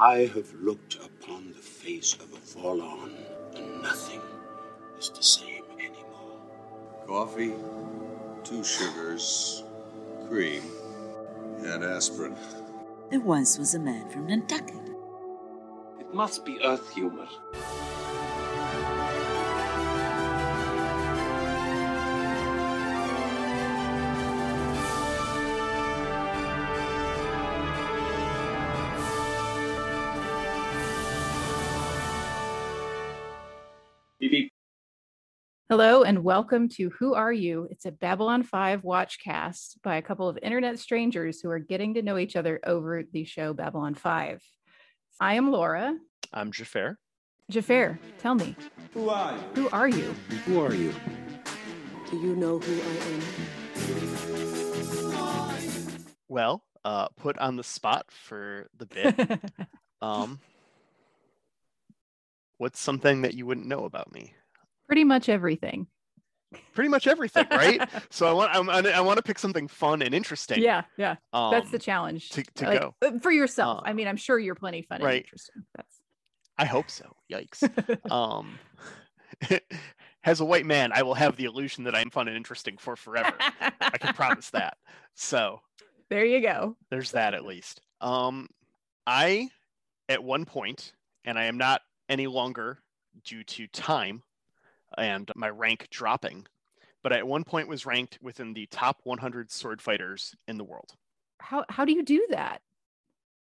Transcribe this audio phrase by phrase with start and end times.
[0.00, 3.14] I have looked upon the face of a Vorlon,
[3.56, 4.20] and nothing
[4.96, 6.38] is the same anymore.
[7.04, 7.52] Coffee,
[8.44, 9.64] two sugars,
[10.28, 10.62] cream,
[11.64, 12.36] and aspirin.
[13.10, 14.76] There once was a man from Nantucket.
[15.98, 17.26] It must be Earth humor.
[35.70, 37.68] Hello and welcome to Who Are You?
[37.70, 42.00] It's a Babylon 5 watchcast by a couple of internet strangers who are getting to
[42.00, 44.42] know each other over the show Babylon 5.
[45.20, 45.94] I am Laura.
[46.32, 46.98] I'm Jafar.
[47.50, 48.56] Jafar, tell me,
[48.94, 49.42] Who are you?
[49.54, 50.14] who are you?
[50.46, 50.94] Who are you?
[52.10, 52.96] Do you know who I
[55.92, 56.06] am?
[56.28, 59.40] Well, uh, put on the spot for the bit.
[60.00, 60.40] um,
[62.56, 64.32] what's something that you wouldn't know about me?
[64.88, 65.86] Pretty much everything.
[66.72, 67.86] Pretty much everything, right?
[68.10, 70.62] so I want I'm, I want to pick something fun and interesting.
[70.62, 71.16] Yeah, yeah.
[71.34, 72.30] Um, That's the challenge.
[72.30, 72.94] to- to Like, go.
[73.02, 73.82] uh, For yourself.
[73.84, 75.62] I Uh, mean, I'm sure you're plenty fun and interesting.
[75.76, 76.00] That's
[76.56, 77.14] I hope so.
[77.30, 77.62] Yikes.
[78.10, 78.58] um,
[80.24, 82.96] as a white man, I will have the illusion that I'm fun and interesting for
[82.96, 83.32] forever.
[83.80, 84.76] I can promise that.
[85.14, 85.60] So
[86.10, 86.76] there you go.
[86.90, 87.80] there's that at least.
[88.00, 88.48] Um,
[89.06, 89.50] I,
[90.08, 90.92] at one point,
[91.24, 92.78] and I am not any longer
[93.24, 94.22] due to time
[94.96, 96.46] and my rank dropping,
[97.02, 100.90] but at one point was ranked within the top 100 sword fighters in the world.
[101.40, 102.60] How how do you do that?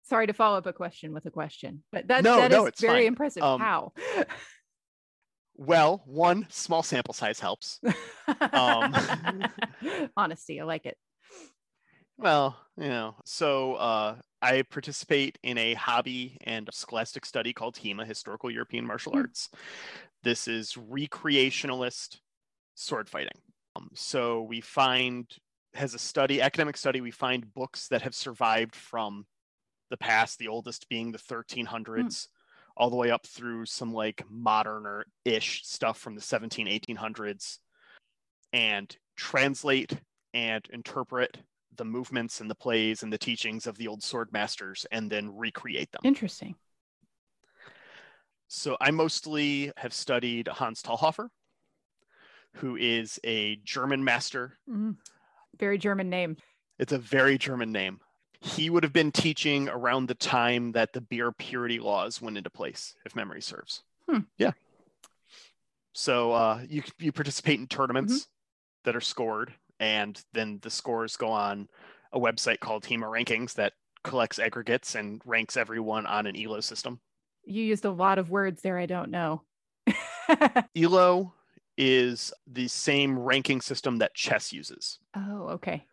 [0.03, 2.73] Sorry to follow up a question with a question, but that, No, that no, is
[2.79, 3.07] very fine.
[3.07, 3.43] impressive.
[3.43, 3.93] Um, How?
[5.55, 7.79] Well, one small sample size helps.
[8.53, 8.95] um,
[10.17, 10.97] Honesty, I like it.
[12.17, 18.05] Well, you know, so uh, I participate in a hobby and scholastic study called HEMA,
[18.05, 19.19] Historical European Martial Hmm.
[19.19, 19.49] Arts.
[20.23, 22.17] This is recreationalist
[22.75, 23.41] sword fighting.
[23.75, 25.25] Um, so we find,
[25.73, 29.25] as a study, academic study, we find books that have survived from
[29.89, 32.27] the past, the oldest being the 1300s,
[32.75, 37.57] all the way up through some like moderner ish stuff from the 17, 1800s,
[38.53, 39.93] and translate
[40.33, 41.37] and interpret
[41.75, 45.35] the movements and the plays and the teachings of the old sword masters and then
[45.35, 46.01] recreate them.
[46.03, 46.55] Interesting.
[48.49, 51.29] So I mostly have studied Hans Talhofer,
[52.55, 54.57] who is a German master.
[54.67, 54.97] Mhm.
[55.57, 56.35] Very German name.
[56.79, 58.01] It's a very German name.
[58.41, 62.49] He would have been teaching around the time that the beer purity laws went into
[62.49, 63.83] place, if memory serves.
[64.07, 64.21] Hmm.
[64.37, 64.53] Yeah.
[65.93, 68.27] So uh, you you participate in tournaments
[68.83, 71.69] that are scored, and then the scores go on
[72.11, 73.73] a website called HEMA Rankings that
[74.03, 77.01] collects aggregates and ranks everyone on an ELO system.
[77.45, 79.43] You used a lot of words there I don't know.
[80.75, 81.33] ELO
[81.77, 84.99] is the same ranking system that chess uses.
[85.15, 85.85] oh, okay.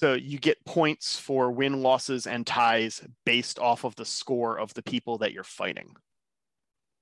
[0.00, 4.72] So you get points for win, losses, and ties based off of the score of
[4.72, 5.94] the people that you're fighting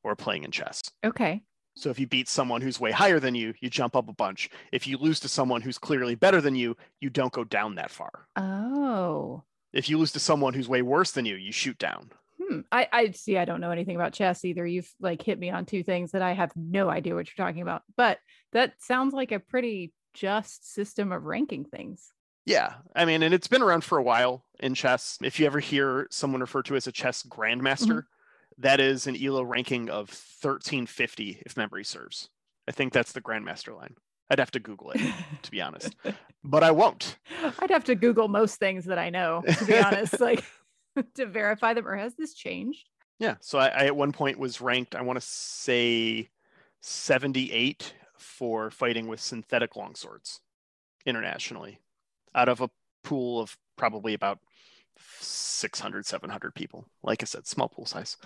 [0.03, 0.83] or playing in chess.
[1.05, 1.43] Okay.
[1.77, 4.51] So if you beat someone who's way higher than you, you jump up a bunch.
[4.73, 7.93] If you lose to someone who's clearly better than you, you don't go down that
[7.93, 8.27] far.
[8.35, 9.45] Oh.
[9.73, 12.11] If you lose to someone who's way worse than you, you shoot down.
[12.49, 12.61] Hmm.
[12.73, 13.37] I, I see.
[13.37, 14.67] I don't know anything about chess either.
[14.67, 17.63] You've like hit me on two things that I have no idea what you're talking
[17.63, 17.83] about.
[17.97, 18.19] But
[18.53, 22.13] that sounds like a pretty just system of ranking things.
[22.47, 25.19] Yeah, I mean, and it's been around for a while in chess.
[25.23, 28.05] If you ever hear someone referred to as a chess grandmaster,
[28.57, 30.09] that is an ELO ranking of
[30.41, 32.31] 1350, if memory serves.
[32.67, 33.97] I think that's the grandmaster line.
[34.31, 35.01] I'd have to Google it,
[35.43, 35.95] to be honest,
[36.43, 37.19] but I won't.
[37.59, 40.43] I'd have to Google most things that I know, to be honest, like
[41.15, 41.87] to verify them.
[41.87, 42.89] Or has this changed?
[43.19, 46.29] Yeah, so I, I at one point was ranked, I want to say
[46.83, 50.39] 78 for fighting with synthetic longswords
[51.05, 51.81] internationally
[52.35, 52.71] out of a
[53.03, 54.39] pool of probably about
[55.21, 56.85] 600, 700 people.
[57.03, 58.17] Like I said, small pool size.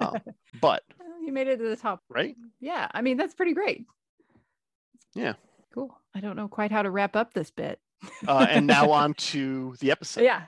[0.00, 0.14] Um,
[0.60, 0.82] but,
[1.24, 2.02] You made it to the top.
[2.08, 2.36] right?
[2.60, 2.88] Yeah.
[2.92, 3.84] I mean, that's pretty great.
[5.14, 5.34] Yeah.
[5.72, 5.96] Cool.
[6.14, 7.80] I don't know quite how to wrap up this bit.
[8.28, 10.22] Uh, and now on to the episode.
[10.22, 10.42] yeah.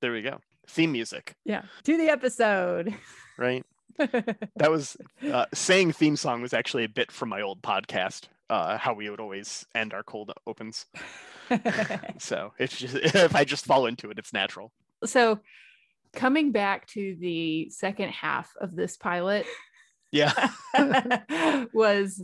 [0.00, 0.40] There we go.
[0.70, 1.62] Theme music, Yeah.
[1.84, 2.94] To the episode.
[3.38, 3.64] right?
[3.98, 4.96] That was
[5.30, 8.28] uh, saying theme song was actually a bit from my old podcast.
[8.48, 10.86] Uh, how we would always end our cold opens.
[12.18, 14.72] So it's just if I just fall into it, it's natural.
[15.04, 15.40] so
[16.14, 19.46] coming back to the second half of this pilot
[20.12, 20.32] Yeah.
[21.72, 22.22] was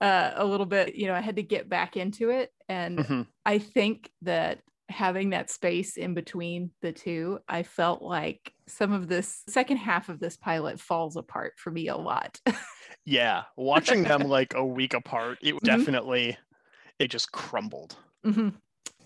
[0.00, 3.26] uh, a little bit you know i had to get back into it and Mhm.
[3.44, 9.08] i think that having that space in between the two, I felt like some of
[9.08, 12.40] this second half of this pilot falls apart for me a lot.
[13.04, 15.60] Yeah, watching them like a week apart, it Mhm.
[15.60, 16.36] definitely
[16.98, 17.96] it just crumbled.
[18.22, 18.54] Mhm.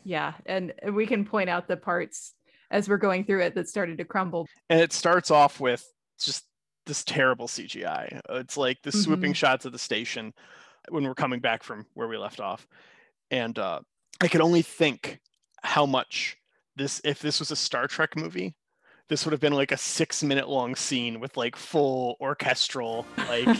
[0.03, 0.35] Yeah.
[0.45, 2.35] And we can point out the parts
[2.71, 4.49] as we're going through it that started to crumble.
[4.69, 5.85] And it starts off with
[6.19, 6.45] just
[6.87, 8.21] this terrible CGI.
[8.31, 10.33] It's like the swooping shots of the station
[10.89, 12.67] when we're coming back from where we left off.
[13.31, 13.83] And uh,
[14.21, 15.21] I could only think
[15.63, 16.37] how much
[16.77, 18.55] this, if this was a Star Trek movie,
[19.09, 23.59] this would have been like a six minute long scene with like full orchestral, like,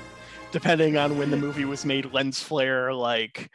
[0.52, 3.50] depending on when the movie was made, lens flare, like,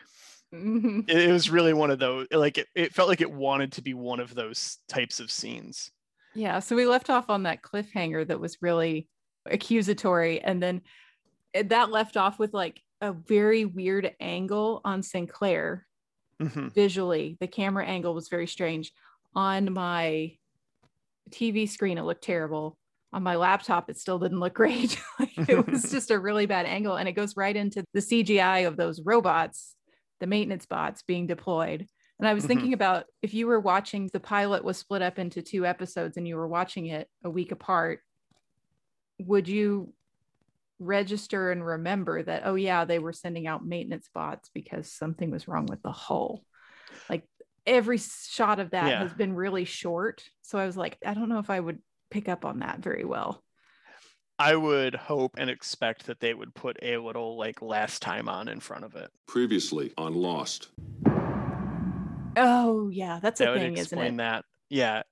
[0.53, 1.09] Mhm.
[1.09, 3.81] it, it was really one of those, like, it, it felt like it wanted to
[3.81, 5.91] be one of those types of scenes.
[6.35, 6.59] Yeah.
[6.59, 9.07] So we left off on that cliffhanger that was really
[9.45, 10.41] accusatory.
[10.41, 10.81] And then
[11.53, 15.87] that left off with like a very weird angle on Sinclair
[16.41, 17.37] hmm visually.
[17.39, 18.91] The camera angle was very strange.
[19.35, 20.37] On my
[21.31, 22.77] TV screen, it looked terrible.
[23.13, 25.01] On my laptop, it still didn't look great.
[25.19, 26.95] Like, it was just a really bad angle.
[26.95, 29.75] And it goes right into the CGI of those robots,
[30.19, 31.87] the maintenance bots being deployed.
[32.19, 32.47] And I was Mhm.
[32.47, 36.27] thinking about if you were watching the pilot was split up into two episodes and
[36.27, 38.01] you were watching it a week apart,
[39.19, 39.93] would you
[40.81, 45.47] register and remember that, oh, yeah, they were sending out maintenance bots because something was
[45.47, 46.43] wrong with the hull?
[47.09, 47.23] Like
[47.65, 49.03] every shot of that Yeah.
[49.03, 50.23] has been really short.
[50.41, 51.79] So I was like, I don't know if I would
[52.09, 53.43] pick up on that very well.
[54.39, 58.47] I would hope and expect that they would put a little like last time on
[58.47, 59.11] in front of it.
[59.27, 60.69] Previously on Lost.
[62.37, 64.17] Oh, yeah, that's That a would thing, isn't explain it?
[64.17, 64.45] that.
[64.69, 65.03] Yeah,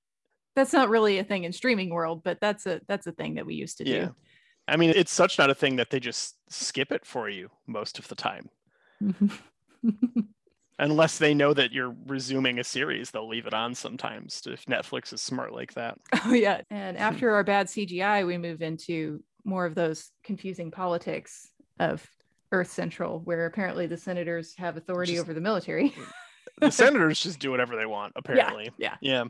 [0.55, 3.45] That's not really a thing in streaming world, but that's a that's a thing that
[3.45, 4.09] we used to yeah.
[4.69, 7.99] I mean, it's such not a thing that they just skip it for you most
[7.99, 8.49] of the time.
[10.81, 15.11] Unless they know that you're resuming a series, they'll leave it on sometimes if Netflix
[15.11, 15.97] is smart like that.
[16.25, 16.61] Oh yeah.
[16.69, 21.49] And after our bad CGI, we move into more of those confusing politics
[21.79, 22.05] of
[22.51, 25.93] Earth Central, where apparently the senators have authority Just- over the military.
[26.61, 28.71] The senators just do whatever they want, apparently.
[28.77, 28.95] yeah.
[28.99, 29.25] Yeah.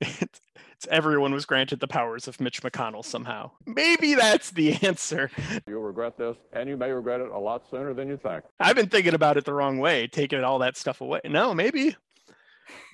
[0.00, 0.40] it's
[0.88, 3.50] everyone was granted the powers of Mitch McConnell somehow.
[3.66, 5.30] Maybe that's the answer.
[5.66, 8.44] You'll regret this, and you may regret it a lot sooner than you think.
[8.58, 11.20] I've been thinking about it the wrong way, taking all that stuff away.
[11.24, 11.96] No, maybe.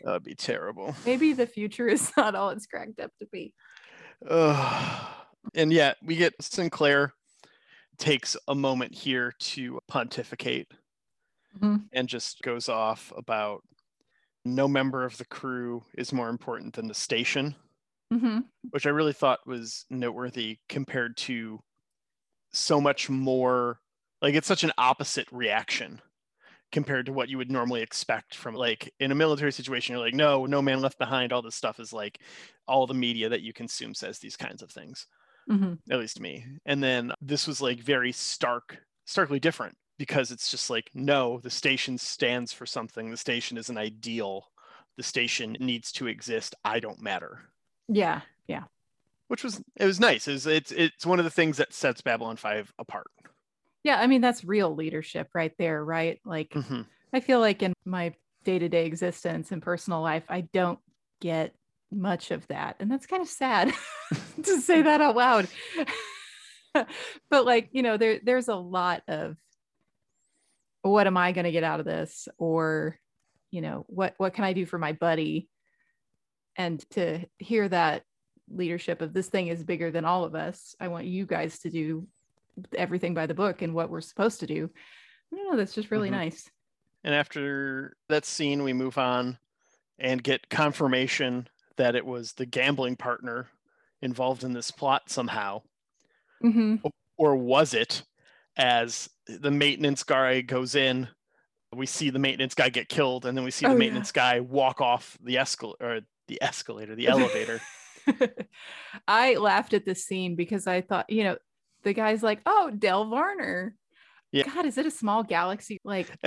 [0.03, 0.95] That'd be terrible.
[1.05, 3.55] Maybe the future is not all it's cracked up to be.
[4.29, 5.07] Ugh.
[5.55, 7.13] and yet we get Sinclair
[7.99, 10.69] takes a moment here to pontificate
[11.59, 11.85] Mhm.
[11.93, 13.63] and just goes off about
[14.45, 17.55] no member of the crew is more important than the station,
[18.13, 18.49] Mhm.
[18.71, 21.61] which I really thought was noteworthy compared to
[22.53, 23.81] so much more
[24.23, 26.01] like it's such an opposite reaction
[26.73, 30.15] compared to what you would normally expect from like in a military situation you're like
[30.15, 31.33] no no man left behind.
[31.33, 32.21] All this stuff is like
[32.69, 35.07] all the media that you consume says these kinds of things
[35.49, 35.79] Mhm.
[35.91, 36.47] at least to me.
[36.67, 41.51] And then this was like very stark starkly different because it's just like no the
[41.51, 43.11] station stands for something.
[43.11, 44.49] The station is an ideal.
[44.97, 46.55] The station needs to exist.
[46.65, 47.51] I don't matter
[47.89, 48.21] Yeah.
[48.47, 48.65] Yeah.
[49.29, 52.37] which was it was nice it's it's, it's one of the things that sets babylon
[52.37, 53.07] 5 apart
[53.85, 53.99] Yeah.
[54.01, 56.21] I mean, that's real leadership right there, right?
[56.25, 56.87] Like Mhm.
[57.13, 60.79] I feel like in my day-to-day existence and personal life, I don't
[61.21, 61.55] get
[61.93, 62.77] much of that.
[62.81, 63.73] And that's kind of sad
[64.43, 65.49] to say that out loud.
[67.31, 69.37] but like, you know, there there's a lot of
[70.83, 72.99] what am I going to get out of this or
[73.53, 75.49] you know, what what can I do for my buddy?
[76.57, 78.03] And to hear that
[78.49, 80.75] leadership of this thing is bigger than all of us.
[80.81, 82.07] I want you guys to do
[82.75, 84.71] everything by the book and what we're supposed to do.
[85.33, 86.13] I don't know, that's just really Mhm.
[86.13, 86.51] nice.
[87.05, 89.39] And after that scene, we move on
[89.99, 93.49] and get confirmation that it was the gambling partner
[94.03, 95.63] involved in this plot somehow.
[96.41, 96.77] hmm
[97.19, 98.05] Or was it
[98.57, 101.09] as the maintenance guy goes in?
[101.75, 103.79] We see the maintenance guy get killed, and then we see Oh, the yeah.
[103.79, 107.61] maintenance guy walk off the escal or the escalator, the elevator.
[109.09, 111.37] I laughed at this scene because I thought, you know,
[111.83, 113.75] the guy's like, oh, Del Varner.
[114.33, 114.45] Yeah.
[114.45, 115.81] God, is it a small galaxy?
[115.85, 116.09] Like,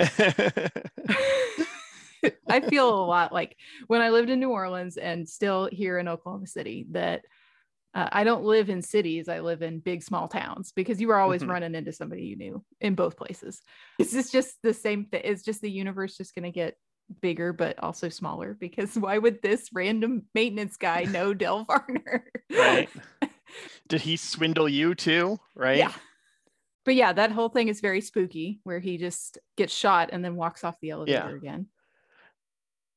[2.48, 6.08] I feel a lot like when I lived in New Orleans and still here in
[6.08, 7.22] Oklahoma City that
[7.94, 9.28] uh, I don't live in cities.
[9.28, 11.48] I live in big, small towns because you were always Mhm.
[11.48, 13.62] running into somebody you knew in both places.
[13.98, 15.22] Is this just the same thing?
[15.22, 16.76] Is just the universe just going to get
[17.20, 18.56] bigger but also smaller?
[18.58, 22.24] Because why would this random maintenance guy know Del Varner?
[22.52, 22.88] right?
[23.88, 25.38] Did he swindle you too?
[25.54, 25.78] Right?
[25.78, 25.92] Yeah.
[26.84, 30.36] But yeah, that whole thing is very spooky where he just gets shot and then
[30.36, 31.66] walks off the elevator again.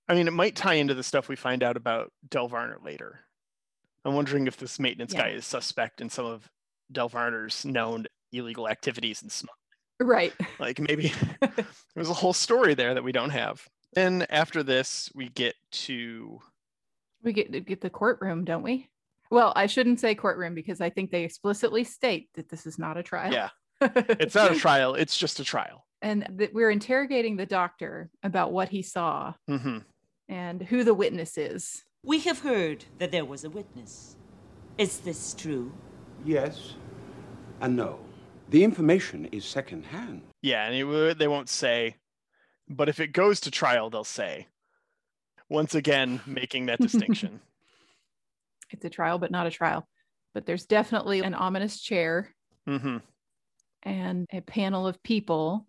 [0.08, 3.20] I mean, it might tie into the stuff we find out about Del Varner later.
[4.06, 6.50] I'm wondering if this maintenance guy is suspect in some of
[6.92, 9.58] Del Varner's known illegal activities and smuggling.
[10.02, 10.34] Right.
[10.60, 11.14] Like maybe
[11.96, 13.66] there's a whole story there that we don't have.
[13.96, 16.40] Then after this, we get to
[17.24, 18.90] We get to get the courtroom, don't we?
[19.32, 22.98] Well, I shouldn't say courtroom because I think they explicitly state that this is not
[22.98, 23.34] a trial.
[23.34, 23.50] yeah,
[23.82, 25.86] it's not a trial; it's just a trial.
[26.02, 29.80] and that we're interrogating the doctor about what he saw hmm
[30.30, 31.84] and who the witness is.
[32.04, 34.16] We have heard that there was a witness.
[34.78, 35.72] Is this true?
[36.26, 36.76] Yes
[37.62, 38.00] and no.
[38.50, 40.22] The information is secondhand.
[40.42, 41.96] Yeah, and it, they won't say,
[42.76, 44.48] but if it goes to trial, they'll say.
[45.50, 47.40] Once again, making that distinction.
[48.72, 49.88] It's a trial, but not a trial.
[50.34, 52.34] But there's definitely an ominous chair
[52.66, 52.98] hmm
[53.84, 55.68] and a panel of people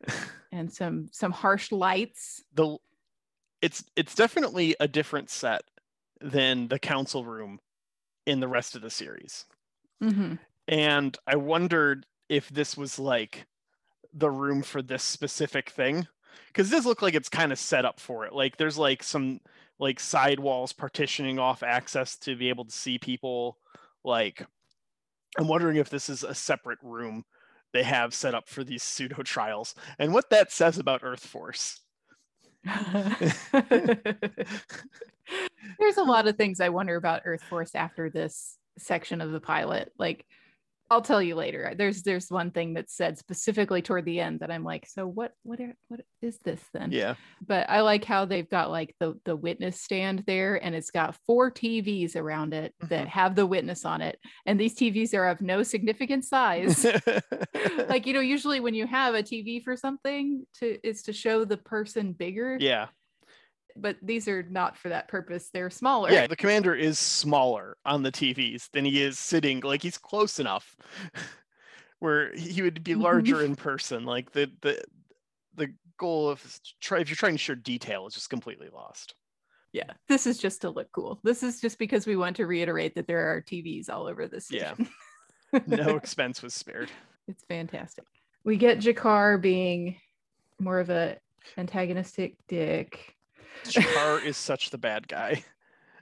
[0.52, 2.42] and some some harsh lights.
[2.54, 2.78] the
[3.60, 5.62] it's it's definitely a different set
[6.20, 7.58] than the council room
[8.24, 9.44] in the rest of the series
[10.00, 10.34] hmm
[10.68, 13.46] and i wondered if this was like
[14.14, 16.06] the room for this specific thing
[16.48, 19.40] because this look like it's kind of set up for it like there's like some
[19.78, 23.58] like sidewalls partitioning off access to be able to see people
[24.04, 24.44] like
[25.38, 27.24] i'm wondering if this is a separate room
[27.72, 31.80] they have set up for these pseudo trials and what that says about earth force
[35.78, 39.40] There's a lot of things I wonder about Earth Force after this section of the
[39.40, 39.92] pilot.
[39.98, 40.24] Like,
[40.90, 41.74] I'll tell you later.
[41.76, 45.32] There's there's one thing that's said specifically toward the end that I'm like, so what
[45.42, 46.90] what are, what is this then?
[46.92, 47.14] yeah
[47.46, 51.16] But I like how they've got like the the witness stand there, and it's got
[51.26, 53.10] four TVs around it that Mhm.
[53.10, 56.84] have the witness on it, and these TVs are of no significant size.
[57.88, 61.44] like you know, usually when you have a TV for something, to it's to show
[61.44, 62.56] the person bigger.
[62.60, 62.88] yeah
[63.80, 65.50] but these are not for that purpose.
[65.52, 66.10] They're smaller.
[66.10, 70.38] yeah the commander is smaller on the tvs than he is sitting like he's close
[70.38, 70.76] enough
[71.98, 74.82] where he would be larger in person like the the
[75.54, 79.14] the goal of try if you're trying to show detail is just completely lost
[79.72, 79.92] Yeah.
[80.08, 81.20] This is just to look cool.
[81.22, 84.50] This is just because we want to reiterate that there are TVs all over this.
[84.50, 84.74] Yeah.
[85.66, 86.90] no expense was spared
[87.28, 88.04] it's fantastic.
[88.44, 89.96] We get G'Kar being
[90.58, 91.18] more of a
[91.56, 93.15] antagonistic dick.
[93.64, 95.44] G'Kar is such the bad guy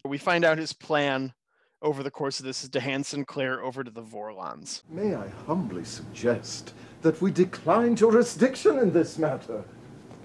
[0.04, 1.32] we find out his plan
[1.80, 5.28] over the course of this is to hand sinclair over to the vorlons May I
[5.46, 9.62] humbly suggest that we decline jurisdiction in this matter?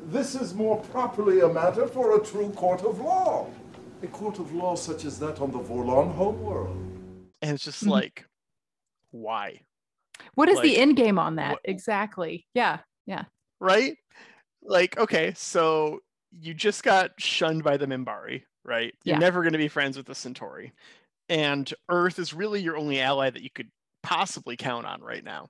[0.05, 3.47] This is more properly a matter for a true court of law.
[4.01, 6.77] A court of law such as that on the Vorlon homeworld.
[7.41, 7.91] and it's just Mhm.
[7.91, 8.25] like
[9.11, 9.61] why
[10.35, 11.51] What is Like, the end game on that?
[11.51, 12.47] what- Exactly.
[12.53, 12.79] Yeah.
[13.05, 13.25] Yeah.
[13.61, 13.95] right?
[14.61, 18.93] Like, okay, so you just got shunned by the Minbari, right?
[19.03, 19.19] You're Yeah.
[19.19, 20.73] never going to be friends with the Centauri.
[21.27, 23.69] And Earth is really your only ally that you could
[24.03, 25.49] possibly count on right now.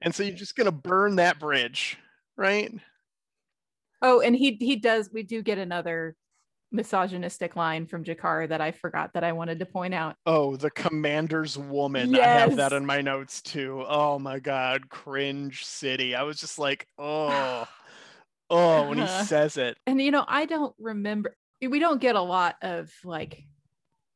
[0.00, 1.98] And so you're just going to burn that bridge,
[2.36, 2.72] right?
[4.02, 5.10] Oh, and he he does.
[5.12, 6.16] We do get another
[6.70, 10.16] misogynistic line from G'Kar that I forgot that I wanted to point out.
[10.26, 12.14] Oh, the commander's woman.
[12.14, 13.84] I have that in my notes too.
[13.86, 16.14] Oh my God, cringe city.
[16.14, 17.66] I was just like, oh,
[18.50, 19.76] oh, when he says it.
[19.86, 21.36] And you know, I don't remember.
[21.60, 23.44] We don't get a lot of like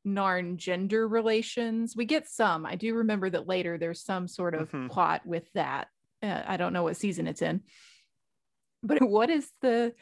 [0.07, 1.95] Narn gender relations.
[1.97, 2.65] We get some.
[2.67, 4.91] I do remember that later there's some sort of Mhm.
[4.91, 5.89] plot with that.
[6.23, 7.63] Uh, I don't know what season it's in.
[8.83, 9.95] But what is the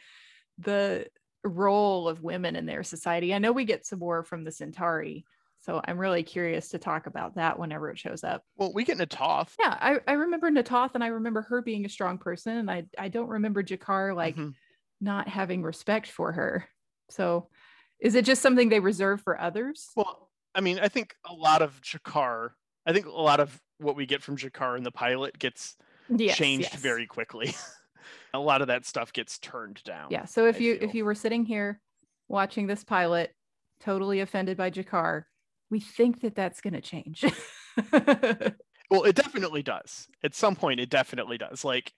[0.59, 1.07] the
[1.43, 3.33] role of women in their society?
[3.33, 5.25] I know we get some more from the Centauri,
[5.59, 8.43] so I'm really curious to talk about that whenever it shows up.
[8.55, 9.53] Well, we get Na'Toth.
[9.59, 12.85] Yeah, I, I remember Na'Toth and I remember her being a strong person, and I
[12.97, 14.53] I don't remember G'Kar like Mhm.
[15.01, 16.67] not having respect for her.
[17.09, 17.49] So
[17.99, 19.89] is it just something they reserve for others?
[19.95, 22.51] Well, I mean, I think a lot of G'Kar,
[22.85, 25.75] I think a lot of what we get from G'Kar in the pilot gets
[26.09, 26.79] Yes, changed yes.
[26.81, 27.53] very quickly.
[28.33, 30.07] a lot of that stuff gets turned down.
[30.11, 30.25] Yeah.
[30.25, 30.89] So if I you feel.
[30.89, 31.81] if you were sitting here
[32.29, 33.33] watching this pilot,
[33.81, 35.23] totally offended by G'Kar,
[35.69, 37.23] we think that that's going to change.
[38.89, 40.07] Well, it definitely does.
[40.23, 41.65] At some point, it definitely does.
[41.65, 41.93] Like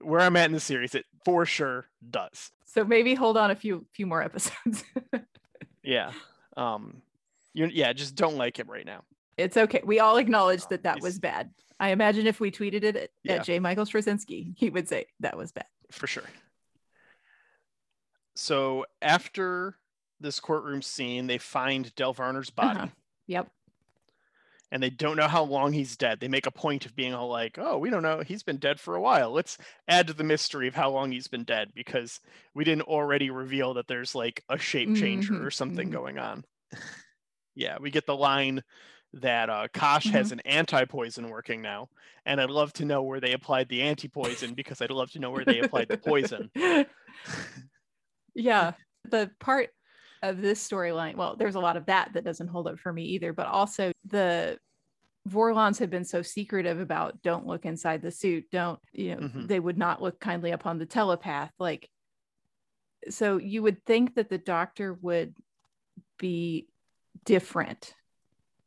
[0.00, 2.50] where I'm at in the series, it for sure does.
[2.66, 4.84] so maybe hold on a few few more episodes.
[5.82, 6.12] Yeah.
[6.56, 7.02] Um,
[7.52, 9.04] you yeah, just don't like him right now.
[9.36, 9.82] it's okay.
[9.84, 11.50] We all acknowledge Oh, that that was bad.
[11.78, 13.38] I imagine if we tweeted it at, Yeah.
[13.40, 13.58] J.
[13.58, 15.66] Michael Straczynski, he would say that was bad.
[15.90, 16.24] for sure.
[18.34, 19.76] So after
[20.20, 22.78] this courtroom scene, they find Del Varner's body.
[22.78, 22.88] Uh-huh.
[23.26, 23.50] Yep.
[24.70, 26.20] and they don't know how long he's dead.
[26.20, 28.20] They make a point of being all like, "Oh, we don't know.
[28.20, 29.30] He's been dead for a while.
[29.30, 29.56] Let's
[29.88, 32.20] add to the mystery of how long he's been dead because
[32.54, 35.90] we didn't already reveal that there's like a shape changer Mhm, or something mhm.
[35.90, 36.44] going on."
[37.54, 38.62] yeah, we get the line
[39.12, 40.32] that uh, Kosh has Mm-hmm.
[40.32, 41.88] an anti-poison working now,
[42.26, 45.30] and I'd love to know where they applied the anti-poison because I'd love to know
[45.30, 46.50] where they applied the poison.
[48.34, 48.72] yeah
[49.04, 49.70] the part
[50.28, 53.04] of this storyline well there's a lot of that that doesn't hold up for me
[53.04, 54.58] either but also the
[55.28, 59.48] vorlons have been so secretive about don't look inside the suit don't you know Mhm.
[59.48, 61.88] they would not look kindly upon the telepath like
[63.08, 65.34] so you would think that the doctor would
[66.18, 66.68] be
[67.24, 67.94] different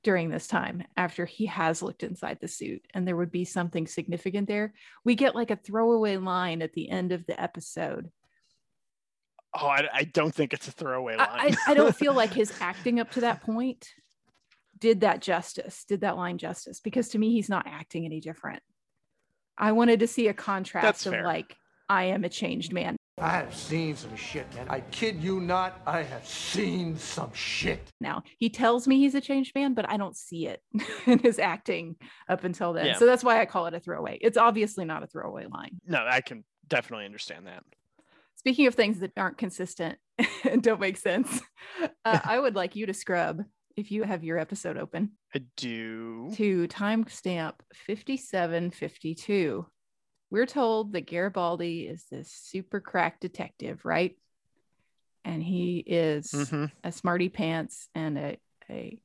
[0.03, 3.85] during this time after he has looked inside the suit and there would be something
[3.87, 4.73] significant there
[5.03, 8.09] we get like a throwaway line at the end of the episode
[9.59, 11.27] Oh, I, I don't think it's a throwaway line.
[11.29, 13.87] I, I, I don't feel like his acting up to that point
[14.79, 18.61] did that justice, did that line justice, because to me, he's not acting any different.
[19.57, 21.23] I wanted to see a contrast That's of fair.
[21.23, 21.55] like,
[21.89, 22.95] I am a changed man.
[23.19, 24.67] I have seen some shit, man.
[24.69, 25.81] I kid you not.
[25.87, 27.91] I have seen some shit.
[27.99, 30.61] Now he tells me he's a changed man, but I don't see it
[31.07, 31.95] in his acting
[32.29, 32.85] up until then.
[32.85, 32.97] Yeah.
[32.97, 34.19] So that's why I call it a throwaway.
[34.21, 35.79] It's obviously not a throwaway line.
[35.87, 37.63] no, I can definitely understand that.
[38.37, 39.97] Speaking of things that aren't consistent
[40.49, 41.41] and don't make sense,
[42.05, 43.43] uh, I would like you to scrub
[43.75, 45.11] if you have your episode open.
[45.35, 46.31] I do.
[46.35, 49.65] to timestamp 5752.
[50.29, 54.17] We're told that Garibaldi is this super crack detective, right?
[55.25, 56.71] And he is Mhm.
[56.83, 58.37] a smarty pants and a,
[58.69, 58.99] a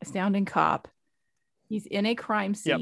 [0.00, 0.88] astounding cop.
[1.68, 2.80] He's in a crime Yep.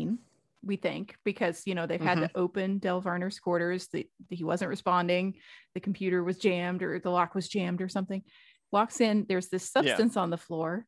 [0.65, 2.41] We think, because you know they've had to mm-hmm.
[2.41, 3.89] open Del Varner's quarters.
[3.93, 5.35] The, he wasn't responding.
[5.75, 8.23] The computer was jammed or the lock was jammed or something.
[8.71, 9.83] Walks in, there's this Yeah.
[9.83, 10.87] substance on the floor.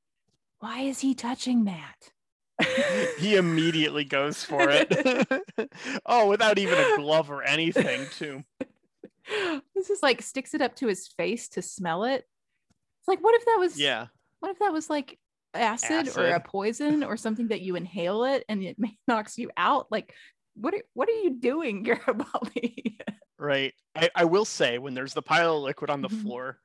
[0.61, 2.13] Why is he touching that?
[3.19, 5.29] he immediately goes for it.
[6.07, 8.43] oh, without even a glove or anything, too.
[9.75, 12.25] this is like sticks it up to his face to smell it.
[13.01, 14.07] It's like, what if that was Yeah.
[14.41, 15.19] what if that was like
[15.55, 18.77] acid, or a poison or something that you inhale it and it
[19.09, 19.87] knocks you out?
[19.91, 20.13] Like,
[20.55, 22.99] what are, what are you doing, Garibaldi?
[23.39, 23.75] Right.
[23.97, 26.23] I, I will say, when there's the pile of liquid on the Mhm.
[26.23, 26.59] floor,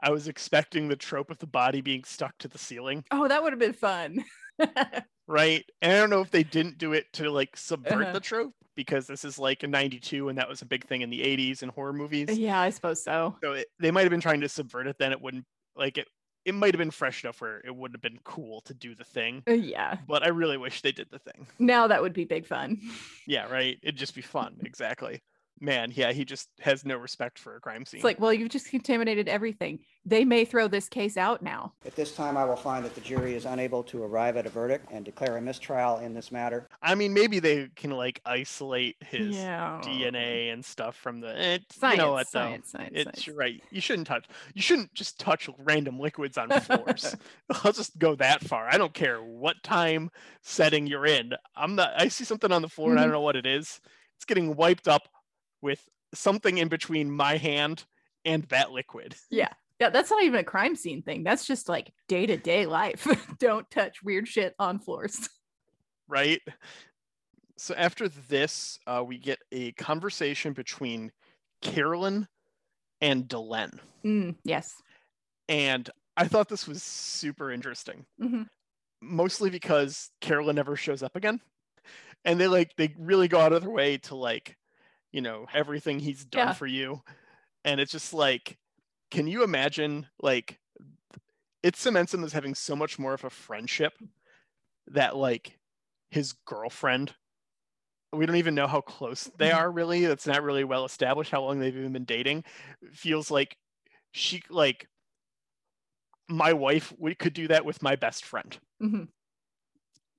[0.00, 3.04] I was expecting the trope of the body being stuck to the ceiling.
[3.10, 4.24] oh, that would have been fun.
[5.26, 5.64] Right.
[5.80, 8.12] And I don't know if they didn't do it to like subvert Uh-huh.
[8.12, 11.08] the trope because this is like a 92 and that was a big thing in
[11.08, 12.38] the 80s in horror movies.
[12.38, 13.34] yeah, I suppose so.
[13.42, 16.08] So it, they might have been trying to subvert it then it wouldn't like it
[16.44, 19.04] it might have been fresh enough where it wouldn't have been cool to do the
[19.04, 19.42] thing.
[19.48, 19.98] Uh, Yeah.
[20.06, 21.46] But I really wish they did the thing.
[21.58, 22.80] Now that would be big fun.
[23.26, 23.78] Yeah, right.
[23.82, 24.56] It'd just be fun.
[24.64, 25.20] Exactly.
[25.60, 27.98] Man, yeah, he just has no respect for a crime scene.
[27.98, 29.78] It's like, well, you've just contaminated everything.
[30.04, 31.72] They may throw this case out now.
[31.86, 34.48] At this time, I will find that the jury is unable to arrive at a
[34.48, 36.66] verdict and declare a mistrial in this matter.
[36.82, 39.80] I mean, maybe they can like isolate his Yeah.
[39.84, 41.28] DNA and stuff from the.
[41.38, 42.40] Eh, Science, you know what though?
[42.40, 43.38] science, science, it's science.
[43.38, 43.62] right.
[43.70, 44.26] You shouldn't touch.
[44.54, 47.14] You shouldn't just touch random liquids on floors.
[47.62, 48.68] I'll just go that far.
[48.68, 50.10] I don't care what time
[50.42, 51.32] setting you're in.
[51.56, 51.92] I'm not.
[51.96, 53.06] I see something on the floor and I Mhm.
[53.06, 53.80] don't know what it is.
[54.16, 55.08] It's getting wiped up
[55.64, 55.82] with
[56.14, 57.84] something in between my hand
[58.24, 59.16] and that liquid.
[59.30, 59.48] Yeah.
[59.80, 61.24] Yeah, that's not even a crime scene thing.
[61.24, 63.08] That's just like day to day life.
[63.40, 65.28] Don't touch weird shit on floors.
[66.08, 66.40] right?
[67.58, 71.10] So after this, uh, we get a conversation between
[71.60, 72.28] Carolyn
[73.00, 73.80] and Delenn.
[74.04, 74.74] Mm, yes.
[75.48, 78.46] And I thought this was super interesting, Mhm.
[79.02, 81.40] mostly because Carolyn never shows up again.
[82.24, 84.56] And they like, they really go out of their way to like,
[85.14, 86.52] you know, everything he's done Yeah.
[86.52, 87.02] for you.
[87.64, 88.58] And it's just like,
[89.10, 90.60] can you imagine like,
[91.62, 93.94] it cements him as having so much more of a friendship
[94.88, 95.58] that like
[96.10, 97.14] his girlfriend
[98.12, 99.52] we don't even know how close they Mhm.
[99.52, 102.44] are really it's not really well established how long they've even been dating
[102.92, 103.56] feels like
[104.12, 104.88] she like
[106.28, 109.06] my wife we could do that with my best friend Mhm.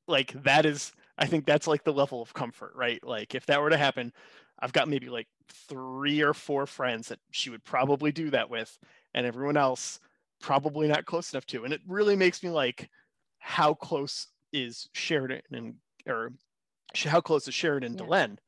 [0.07, 3.61] like that is i think that's like the level of comfort right like if that
[3.61, 4.13] were to happen
[4.65, 5.27] i've got maybe like
[5.69, 8.75] three or four friends that she would probably do that with
[9.13, 9.99] and everyone else
[10.41, 12.89] probably not close enough to and it really makes me like
[13.37, 15.75] how close is sheridan and
[16.07, 16.31] or
[17.05, 17.99] how close is sheridan Yeah.
[17.99, 18.39] to len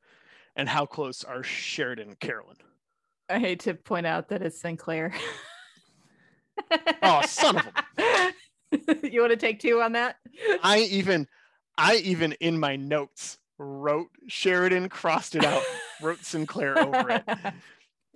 [0.56, 2.56] and how close are sheridan and carolyn
[3.30, 5.14] I hate to point out that it's Sinclair.
[7.02, 8.32] oh son of a
[9.08, 10.16] you want to take two on that?
[10.64, 11.28] i even
[11.76, 15.62] i even in my notes wrote sheridan crossed it out
[16.02, 17.24] wrote sinclair over it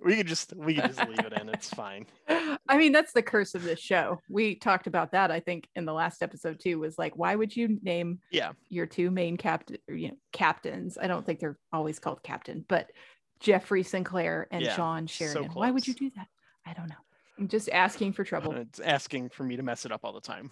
[0.03, 1.47] We could just we could just leave it in.
[1.47, 2.07] It's fine.
[2.27, 4.19] I mean, that's the curse of this show.
[4.29, 6.77] We talked about that, I think, in the last episode too.
[6.77, 8.51] Was like, why would you name Yeah.
[8.67, 10.97] your two main captain, you know, captains?
[11.01, 12.91] I don't think they're always called captain, but
[13.39, 15.51] Jeffrey Sinclair and Yeah, Sean so Sheridan.
[15.53, 16.27] why would you do that?
[16.65, 16.95] I don't know.
[17.39, 18.51] I'm just asking for trouble.
[18.57, 20.51] It's asking for me to mess it up all the time.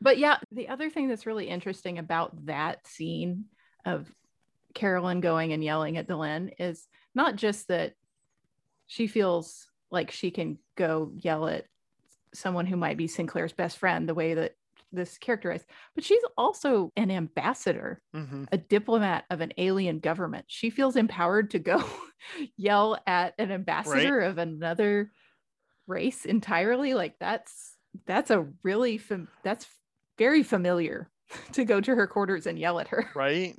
[0.00, 3.44] But yeah, the other thing that's really interesting about that scene
[3.84, 4.10] of
[4.76, 7.94] Carolyn going and yelling at Delenn is not just that
[8.86, 11.64] she feels like she can go yell at
[12.34, 14.54] someone who might be Sinclair's best friend the way that
[14.92, 20.44] this character is, but she's also an ambassador, hmm a diplomat of an alien government.
[20.46, 21.82] She feels empowered to go
[22.56, 25.10] yell at an ambassador of another
[25.86, 26.94] race entirely.
[26.94, 29.66] Like that's that's a really fam- that's
[30.18, 31.10] very familiar
[31.52, 33.10] to go to her quarters and yell at her.
[33.14, 33.56] Right.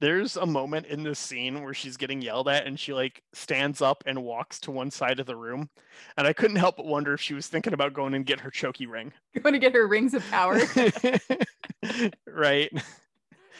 [0.00, 3.82] There's a moment in this scene where she's getting yelled at and she like stands
[3.82, 5.70] up and walks to one side of the room.
[6.16, 8.50] And I couldn't help but wonder if she was thinking about going and get her
[8.50, 9.12] choky ring.
[9.42, 10.54] Going to get her rings of power.
[12.26, 12.70] right.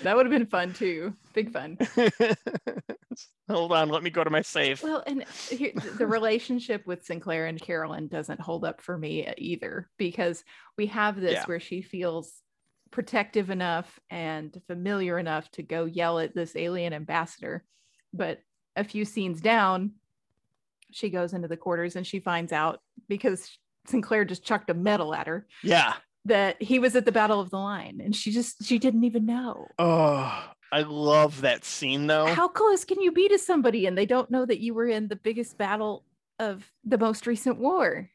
[0.03, 1.13] that would have been fun too.
[1.33, 1.77] Big fun.
[3.51, 4.83] Hold on, let me go to my safe.
[4.83, 9.33] Well, and here, the relationship with Sinclair and Carolyn doesn't hold up for me uh,
[9.39, 10.45] either because
[10.77, 11.45] we have this Yeah.
[11.47, 12.31] where she feels
[12.91, 17.65] protective enough and familiar enough to go yell at this alien ambassador.
[18.13, 18.41] But
[18.77, 19.93] a few scenes down,
[20.91, 25.15] she goes into the quarters and she finds out because Sinclair just chucked a medal
[25.15, 25.95] at her Yeah.
[26.25, 29.27] that he was at the Battle of the Line and she just she didn't even
[29.27, 29.67] know.
[29.79, 32.27] Oh, I love that scene though.
[32.27, 35.09] How close can you be to somebody and they don't know that you were in
[35.09, 36.05] the biggest battle
[36.39, 38.11] of the most recent war?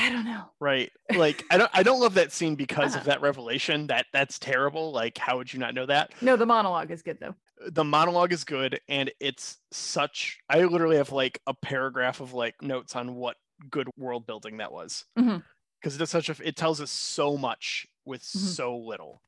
[0.00, 0.44] I don't know.
[0.60, 0.90] Right.
[1.14, 3.00] Like I don't I don't love that scene because Uh-huh.
[3.00, 3.86] of that revelation.
[3.88, 4.92] That that's terrible.
[4.92, 6.12] Like how would you not know that?
[6.20, 7.34] No, the monologue is good though.
[7.70, 12.62] The monologue is good and it's such I literally have like a paragraph of like
[12.62, 13.36] notes on what
[13.70, 15.04] good world building that was.
[15.18, 15.42] Mhm.
[15.80, 18.54] Because it does such a it tells us so much with Mhm.
[18.54, 19.22] so little.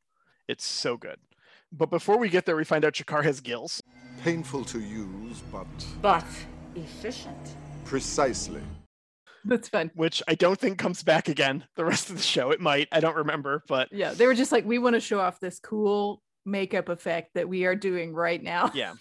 [0.49, 1.19] It's so good.
[1.73, 3.83] But before we get there, we find out Jakar has gills.
[4.23, 5.67] Painful to use, but
[6.03, 6.25] But
[6.77, 7.57] efficient.
[7.85, 8.63] precisely.
[9.45, 9.91] That's fun.
[9.95, 12.51] which I don't think comes back again the rest of the show.
[12.51, 12.89] It might.
[12.93, 15.59] I don't remember, but Yeah, they were just like, we want to show off this
[15.59, 18.71] cool makeup effect that we are doing right now.
[18.75, 18.95] yeah.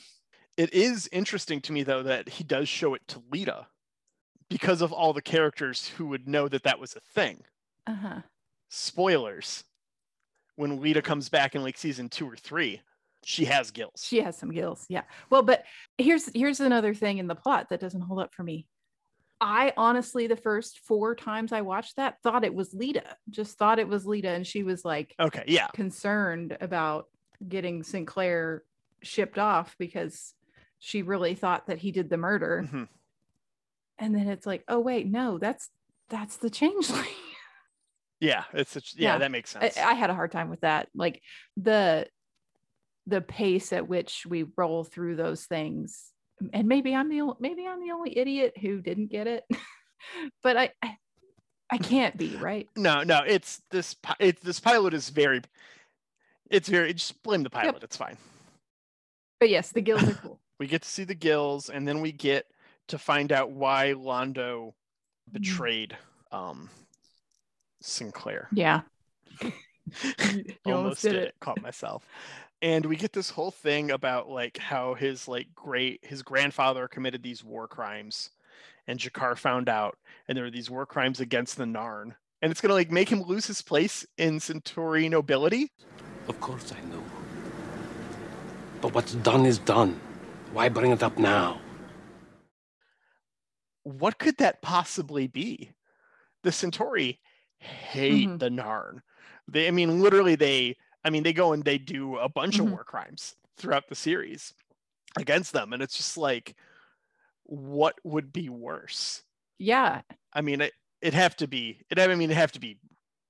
[0.58, 3.66] It is interesting to me though that he does show it to Lyta
[4.50, 7.44] because of all the characters who would know that that was a thing.
[7.88, 8.22] Uh-huh.
[8.70, 9.64] Spoilers.
[10.56, 12.82] When Lyta comes back in like season 2 or 3,
[13.24, 14.04] she has gills.
[14.06, 14.86] She has some gills.
[14.90, 15.04] Yeah.
[15.30, 15.64] Well, but
[15.98, 18.68] here's here's another thing in the plot that doesn't hold up for me.
[19.42, 23.04] I honestly, the first four times I watched that, thought it was Lyta.
[23.30, 25.68] Just thought it was Lyta, and she was like okay, yeah.
[25.68, 27.06] concerned about
[27.48, 28.64] getting Sinclair
[29.02, 30.34] shipped off because
[30.80, 32.66] she really thought that he did the murder.
[32.70, 32.88] Mhm.
[33.98, 35.70] And then it's like, oh wait, no, that's
[36.10, 37.06] that's the changeling.
[38.22, 39.18] Yeah, it's such, yeah, Yeah.
[39.20, 39.78] that makes I, sense.
[39.78, 40.90] I had a hard time with that.
[40.94, 41.22] Like
[41.56, 42.06] the
[43.08, 46.12] the pace at which we roll through those things,
[46.54, 49.44] and maybe I'm the only, maybe I'm the only idiot who didn't get it,
[50.44, 50.98] but I, I
[51.72, 52.68] I can't be right.
[52.76, 55.42] no, no, it's this it's this pilot is very
[56.50, 57.84] it's very just blame the pilot.
[57.84, 58.18] It's fine.
[59.40, 60.40] But yes, the gills are cool.
[60.60, 62.48] we get to see the gills and then we get
[62.88, 64.74] to find out why Londo
[65.32, 65.96] betrayed
[66.32, 66.70] um
[67.82, 68.48] Sinclair.
[68.52, 68.82] Yeah,
[69.42, 71.28] almost, almost did did it.
[71.30, 71.36] it.
[71.40, 72.04] Caught myself.
[72.62, 77.24] And we get this whole thing about like how his like great his grandfather committed
[77.24, 78.32] these war crimes
[78.88, 82.16] and G'Kar found out and there were these war crimes against the Narn.
[82.42, 85.72] And it's gonna like make him lose his place in Centauri nobility.
[86.28, 87.04] Of course I know.
[88.82, 90.00] But what's done is done.
[90.52, 91.62] Why bring it up now?
[93.84, 95.72] what could that possibly be?
[96.44, 97.20] The Centauri
[97.58, 98.40] hate Mhm.
[98.40, 99.02] the Narn.
[99.48, 102.60] They, I mean, literally, they, I mean, they go and they do a bunch Mhm.
[102.60, 104.54] of war crimes throughout the series
[105.18, 106.56] against them, and it's just like,
[107.44, 109.24] what would be worse?
[109.58, 110.02] yeah.
[110.34, 112.80] I mean, it, it'd have to be, it, I mean, it'd have to be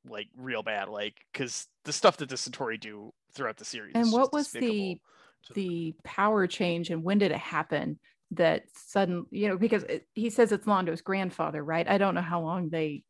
[0.06, 3.96] like real bad, like because the stuff that the Centauri do throughout the series.
[3.96, 5.00] And what was the despicable
[5.44, 5.64] to them.
[5.64, 8.00] the power change, and when did it happen?
[8.32, 11.88] That sudden, you know, because it, he says it's Londo's grandfather, right?
[11.88, 13.04] I don't know how long they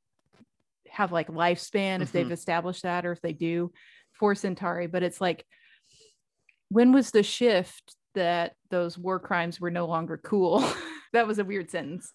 [0.89, 2.31] have like lifespan if they've Mhm.
[2.31, 3.71] established that or if they do
[4.19, 5.45] for Centauri, but it's like
[6.69, 10.63] when was the shift that those war crimes were no longer cool?
[11.13, 12.11] that was a weird sentence.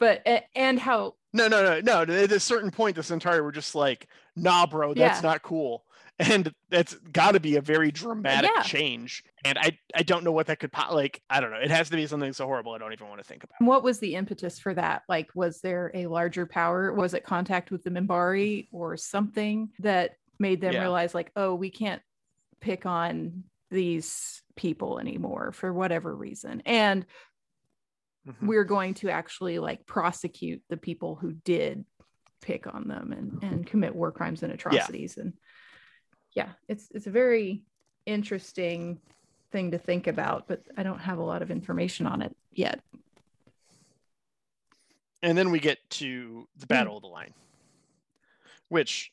[0.00, 2.14] But and how No, no, no, no.
[2.14, 5.30] At a certain point, the Centauri were just like, "Nah, bro, that's Yeah.
[5.30, 5.84] not cool."
[6.20, 8.62] and that's got to be a very dramatic Yeah.
[8.64, 11.70] change and i i don't know what that could po- like i don't know it
[11.70, 14.00] has to be something so horrible i don't even want to think about What was
[14.00, 15.02] the impetus for that?
[15.08, 16.92] Like, was there a larger power?
[16.92, 20.82] Was it contact with the Mimbari or something that made them Yeah.
[20.82, 22.02] realize, like, oh, we can't
[22.60, 26.62] pick on these people anymore for whatever reason?
[26.64, 27.06] And
[28.26, 28.46] Mhm.
[28.46, 31.84] we're going to actually like prosecute the people who did
[32.40, 35.16] pick on them and, and commit war crimes and atrocities.
[35.16, 35.34] And
[36.34, 37.64] yeah, it's it's a very
[38.06, 39.00] interesting
[39.50, 42.80] thing to think about, but I don't have a lot of information on it yet.
[45.22, 46.68] and then we get to the Hmm.
[46.68, 47.34] battle of the line
[48.68, 49.10] which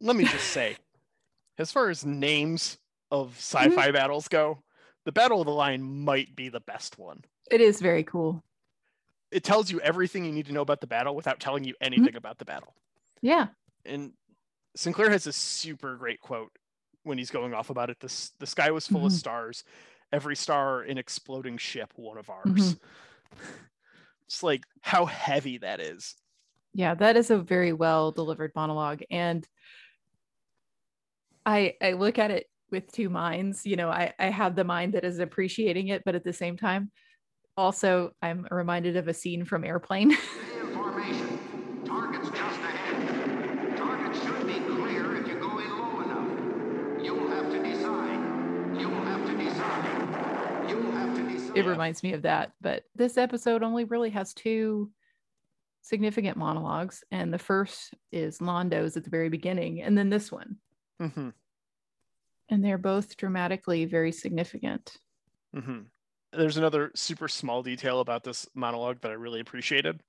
[0.00, 0.76] let me just say
[1.58, 2.78] as far as names
[3.10, 3.38] of Mm-hmm.
[3.38, 4.62] sci-fi battles go
[5.04, 8.42] the battle of the line might be the best one It is very cool.
[9.30, 12.16] it tells you everything you need to know about the battle without telling you anything
[12.16, 12.74] about the battle
[13.22, 13.48] Yeah.
[13.84, 14.12] and
[14.76, 16.52] sinclair has a super great quote
[17.04, 19.16] when he's going off about it this the sky was full of Mhm.
[19.16, 19.64] stars
[20.12, 22.60] every star an exploding ship one of Mm-hmm.
[22.60, 22.76] ours
[24.26, 26.14] it's like how heavy that is
[26.74, 29.02] Yeah, that is a very well delivered monologue.
[29.10, 29.46] And
[31.48, 33.64] I I look at it with two minds.
[33.64, 36.58] You know, I, I have the mind that is appreciating it, but at the same
[36.58, 36.90] time,
[37.56, 40.14] also I'm reminded of a scene from Airplane.
[40.74, 41.38] Formation.
[41.86, 43.76] Target's just ahead.
[43.78, 47.02] Target should be clear if you go in low enough.
[47.02, 48.78] You'll have to decide.
[48.78, 50.68] You'll have to decide.
[50.68, 51.56] You'll have to decide.
[51.56, 52.52] it reminds me of that.
[52.60, 54.90] But this episode only really has two
[55.80, 57.02] significant monologues.
[57.10, 60.58] And the first is Londo's at the very beginning, and then this one.
[61.00, 61.28] Mm-hmm.
[62.50, 64.98] And they're both dramatically very significant.
[65.54, 65.80] hmm
[66.32, 70.00] There's another super small detail about this monologue that I really appreciated.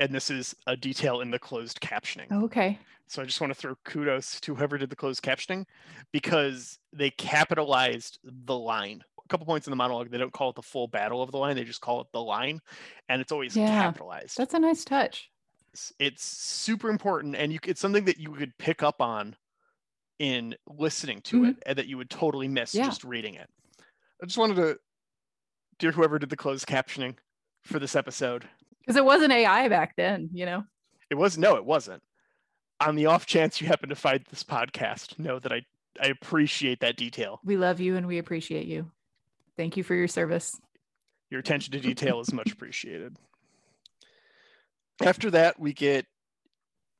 [0.00, 2.32] And this is a detail in the closed captioning.
[2.32, 2.78] Okay.
[3.08, 5.66] So I just want to throw kudos to whoever did the closed captioning
[6.12, 9.02] because they capitalized the line.
[9.24, 11.38] A couple points in the monologue, they don't call it the full battle of the
[11.38, 12.60] line, they just call it the line.
[13.08, 14.36] And it's always Yeah, capitalized.
[14.36, 15.30] That's a nice touch.
[15.72, 19.36] it's, it's super important and you it's something that you could pick up on
[20.22, 22.78] in listening to it and that you would totally miss Mm-hmm.
[22.78, 22.86] Yeah.
[22.86, 23.48] just reading it
[24.22, 24.78] i just wanted to
[25.78, 27.16] dear whoever did the closed captioning
[27.62, 28.44] for this episode
[28.80, 30.62] Because it wasn't AI back then, you know?
[31.10, 32.02] it was no it wasn't
[32.80, 35.60] on the off chance you happen to find this podcast know that i
[36.00, 38.90] i appreciate that detail We love you and we appreciate you.
[39.56, 40.56] Thank you for your service.
[41.30, 43.16] your attention to detail is much appreciated
[45.04, 46.06] after that we get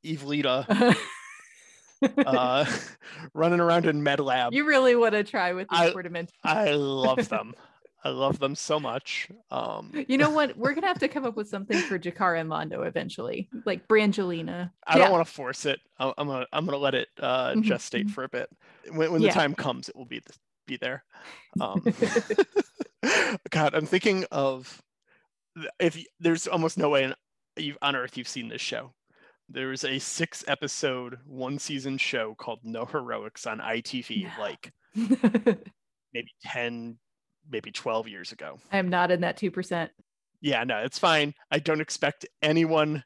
[0.04, 0.66] evelita
[2.26, 2.64] uh
[3.34, 5.94] running around in med lab you really want to try with these I-.
[6.44, 7.54] I love them.
[8.04, 9.28] I love them so much.
[9.50, 10.56] Um, You know what?
[10.56, 14.72] We're gonna have to come up with something for G'Kar and Londo eventually, like Brangelina.
[14.86, 15.04] I Yeah.
[15.04, 15.80] don't want to force it.
[15.98, 18.48] I'm gonna I'm gonna let it uh, Mhm, gestate for a bit.
[18.90, 19.28] When, when Yeah.
[19.28, 20.20] the time comes, it will be
[20.66, 21.04] be there.
[21.60, 21.84] Um,
[23.50, 24.82] God, I'm thinking of
[25.78, 27.12] if there's almost no way
[27.82, 28.92] on Earth you've seen this show.
[29.48, 36.28] There is a six episode, one season show called No Heroics on ITV, like maybe
[36.44, 36.98] 10,
[37.50, 38.58] maybe 12 years ago.
[38.70, 39.90] I am not in that two percent.
[40.40, 43.04] yeah no it's fine i don't expect anyone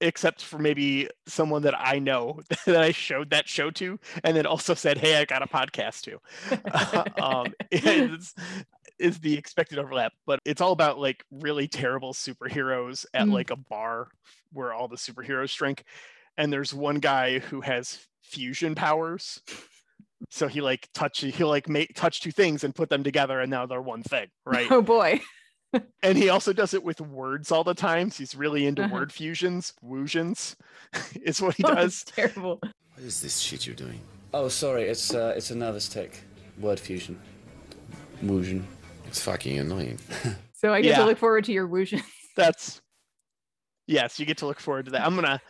[0.00, 4.44] except for maybe someone that i know that i showed that show to and then
[4.46, 6.18] also said hey i got a podcast too
[7.22, 7.46] um
[9.02, 13.32] is, is the expected overlap but it's all about like really terrible superheroes at Mm.
[13.32, 14.08] like a bar
[14.52, 15.84] where all the superheroes drink
[16.36, 19.40] and there's one guy who has fusion powers
[20.30, 23.50] so he like touch he'll like make touch two things and put them together and
[23.50, 25.20] now they're one thing right Oh boy.
[26.02, 28.10] and he also does it with words all the time.
[28.10, 28.94] So he's really into Uh-huh.
[28.94, 30.54] word fusions, woosions,
[31.22, 32.04] is what he Oh, does.
[32.04, 32.58] terrible.
[32.60, 34.00] What is this shit you're doing?
[34.34, 36.24] Oh, sorry, it's uh, it's a nervous tick.
[36.60, 37.18] Word fusion.
[38.20, 38.66] Fusion.
[39.12, 39.98] It's fucking annoying.
[40.54, 40.98] So I get Yeah.
[40.98, 41.92] to look forward to your whoosh.
[42.36, 42.80] That's
[43.88, 45.04] yes, you get to look forward to that.
[45.04, 45.40] I'm gonna.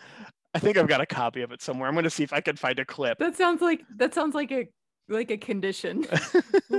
[0.54, 1.86] I think I've got a copy of it somewhere.
[1.86, 3.18] I'm gonna see if I can find a clip.
[3.18, 4.68] That sounds like that sounds like a
[5.10, 6.04] like a condition.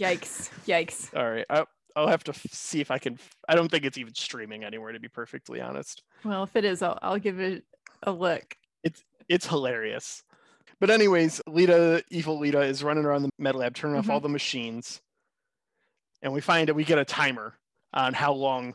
[0.00, 0.50] Yikes!
[0.66, 1.14] Yikes!
[1.14, 3.14] All right, I'll, I'll have to f- see if I can.
[3.14, 6.02] f- I don't think it's even streaming anywhere, to be perfectly honest.
[6.24, 7.64] Well, if it is, I'll I'll give it
[8.02, 8.56] a look.
[8.82, 10.22] It's it's hilarious.
[10.80, 14.24] But anyways, Lyta, evil Lyta, is running around the med lab, turning off all Mhm.
[14.24, 15.00] the machines,
[16.24, 17.54] and we find that we get a timer
[17.92, 18.74] on how long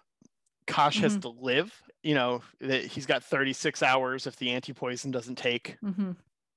[0.68, 1.22] Kosh has Mhm.
[1.24, 1.82] to live.
[2.04, 5.78] You know that he's got 36 hours if the anti poison doesn't take.
[5.82, 6.12] hmm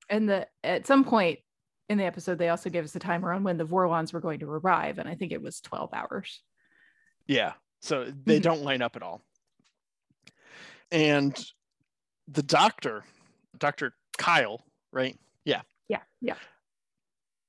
[0.07, 1.39] And the at some point
[1.89, 4.39] in the episode, they also gave us a timer on when the Vorlons were going
[4.39, 6.41] to arrive, and I think it was twelve hours.
[7.27, 8.43] Yeah, so they Mhm.
[8.43, 9.25] don't line up at all.
[10.91, 11.35] And
[12.27, 13.03] the doctor,
[13.57, 13.95] Dr.
[14.17, 15.19] Kyle, right?
[15.43, 15.63] Yeah.
[15.89, 16.03] Yeah.
[16.21, 16.37] Yeah.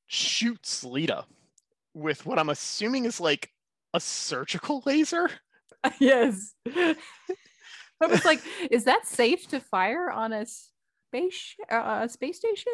[0.07, 1.27] Shoots Lyta
[1.95, 3.51] with what I'm assuming is like
[3.93, 5.31] a surgical laser.
[6.01, 6.55] yes.
[6.77, 12.73] I was like, is that safe to fire on a space uh, space station?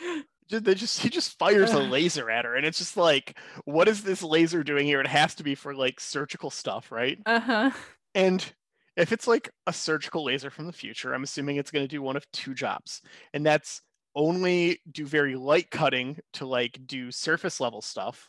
[0.50, 4.02] They just he just fires a laser at her, and it's just like, what is
[4.02, 4.98] this laser doing here?
[4.98, 7.18] It has to be for like surgical stuff, right?
[7.26, 7.70] uh huh.
[8.14, 8.42] And
[8.96, 12.00] if it's like a surgical laser from the future, I'm assuming it's going to do
[12.00, 13.02] one of two jobs.
[13.34, 13.82] And that's
[14.14, 18.28] only do very light cutting to like do surface level stuff,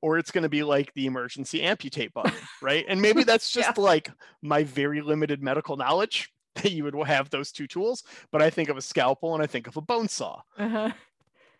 [0.00, 2.84] or it's going to be like the emergency amputate button, right?
[2.88, 4.10] And maybe that's just like
[4.42, 8.02] my very limited medical knowledge that you would have those two tools.
[8.32, 10.40] But I think of a scalpel and I think of a bone saw.
[10.56, 10.92] Uh-huh.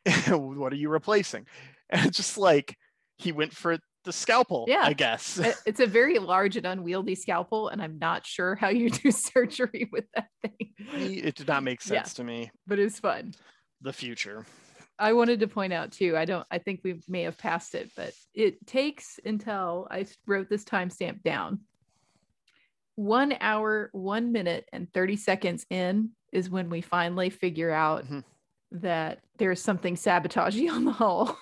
[0.37, 1.47] what are you replacing?
[1.91, 2.77] And it's just like
[3.19, 4.83] he went for the scalpel, Yeah.
[4.85, 5.41] I guess.
[5.67, 9.89] It's a very large and unwieldy scalpel, and I'm not sure how you do surgery
[9.93, 10.73] with that thing.
[10.79, 12.03] it did not make Yeah.
[12.03, 12.51] sense to me.
[12.67, 13.35] But it's fun.
[13.83, 14.47] The future.
[14.99, 16.17] I wanted to point out too.
[16.17, 16.47] I don't.
[16.51, 21.23] I think we may have passed it, but it takes until I wrote this timestamp
[21.23, 21.61] down.
[22.97, 28.21] One hour, one minute, and thirty seconds in is when we finally figure out mm-hmm.
[28.73, 31.39] that there's something sabotaging on the hull.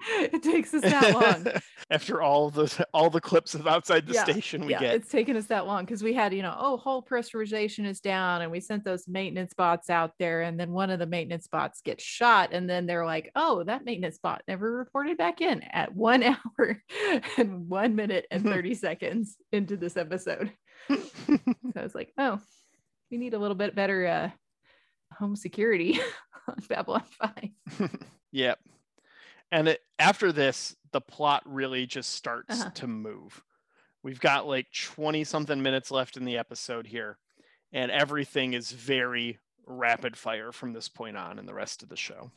[0.18, 1.46] it takes us that long.
[1.90, 4.94] After all the all the clips of outside the Yeah, station we yeah, get.
[4.94, 8.42] It's taken us that long because we had, you know, oh, whole pressurization is down,
[8.42, 11.80] and we sent those maintenance bots out there, and then one of the maintenance bots
[11.80, 15.94] gets shot, and then they're like, oh, that maintenance bot never reported back in at
[15.94, 16.22] one
[16.58, 16.82] hour
[17.36, 20.52] and one minute and 30 seconds into this episode.
[20.88, 20.98] so
[21.76, 22.38] I was like, oh,
[23.10, 24.30] we need a little bit better uh
[25.18, 26.00] home security
[26.48, 27.90] on Babylon 5.
[28.32, 28.58] Yep.
[29.52, 32.70] And it, after this, the plot really just starts Uh-huh.
[32.70, 33.42] to move.
[34.02, 37.18] We've got like 20 something minutes left in the episode here,
[37.72, 41.96] and everything is very rapid fire from this point on in the rest of the
[41.96, 42.30] show.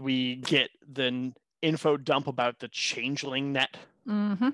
[0.00, 3.76] We get the info dump about the changeling net,
[4.08, 4.48] Mm-hmm.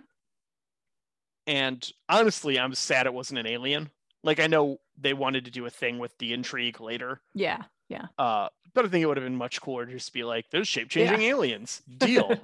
[1.46, 3.90] and honestly, I'm sad it wasn't an alien.
[4.22, 8.06] Like, I know they wanted to do a thing with the intrigue later, Yeah, yeah.
[8.18, 10.68] uh, but I think it would have been much cooler to just be like, there's
[10.68, 11.28] shape changing Yeah.
[11.28, 11.82] aliens.
[11.98, 12.38] Deal.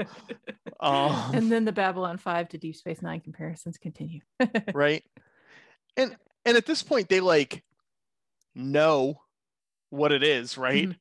[0.81, 4.21] um, and then the Babylon 5 to Deep Space Nine comparisons continue.
[4.75, 5.05] right?
[5.97, 7.63] And and at this point they like
[8.55, 9.21] know
[9.91, 10.89] what it is, right?
[10.89, 10.97] Mhm.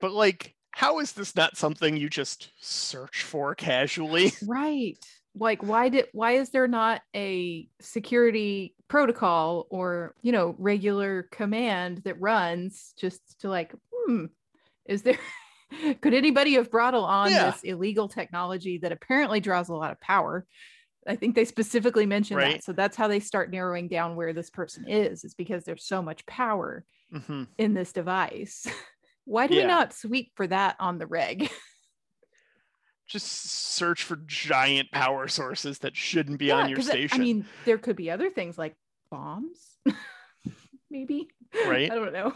[0.00, 4.32] But like how is this not something you just search for casually?
[4.46, 4.96] right
[5.36, 11.98] like why did why is there not a security protocol or you know regular command
[12.04, 14.26] that runs just to like hmm
[14.84, 15.16] is there
[16.02, 17.52] could anybody have brought on Yeah.
[17.52, 20.44] this illegal technology that apparently draws a lot of power
[21.06, 22.54] i think they specifically mentioned Right.
[22.56, 25.86] that so that's how they start narrowing down where this person is is because there's
[25.86, 27.46] so much power Mhm.
[27.58, 28.66] in this device
[29.24, 31.48] why do we not sweep for that on the reg
[33.06, 37.20] Just search for giant power sources that shouldn't be on your 'cause it- station.
[37.20, 38.76] I mean, there could be other things like
[39.10, 39.78] bombs,
[40.90, 41.28] maybe.
[41.66, 41.90] Right.
[41.90, 42.32] I don't know.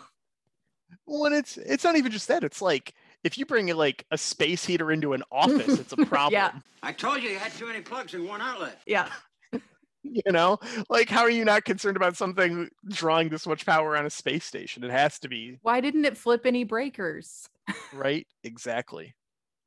[1.07, 4.65] when it's it's not even just that, it's like if you bring like a space
[4.65, 6.33] heater into an office, it's a problem.
[6.33, 6.53] Yeah.
[6.83, 8.81] I told you you had too many plugs in one outlet.
[8.87, 9.09] Yeah.
[10.07, 10.59] You know,
[10.91, 14.45] like how are you not concerned about something drawing this much power on a space
[14.45, 14.85] station?
[14.85, 17.49] It has to be Why didn't it flip any breakers?
[17.95, 19.15] right exactly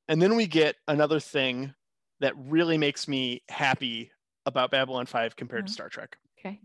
[0.08, 1.74] and then we get another thing
[2.20, 4.12] that really makes me happy
[4.46, 5.74] about babylon 5 compared to Mhm.
[5.74, 6.60] star trek Okay.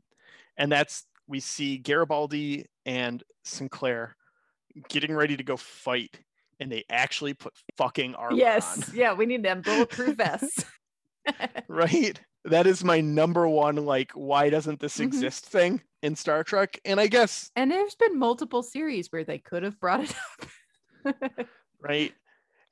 [0.57, 4.17] And that's we see garibaldi and sinclair
[4.89, 6.19] getting ready to go fight
[6.61, 8.89] and they actually put fucking armor yes.
[8.89, 9.13] on Yeah.
[9.15, 10.65] We need them bulletproof vests.
[11.69, 15.05] right that is my number one like why doesn't this Mhm.
[15.05, 19.39] exist thing in star trek and i guess and there's been multiple series where they
[19.39, 20.15] could have brought it
[21.07, 21.47] up.
[21.81, 22.13] right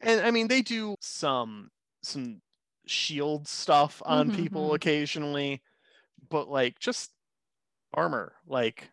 [0.00, 1.70] and i mean they do some
[2.02, 2.40] some
[2.86, 4.74] shield stuff on Mhm, people mhm.
[4.74, 5.62] occasionally
[6.28, 7.10] but like just
[7.94, 8.90] armor like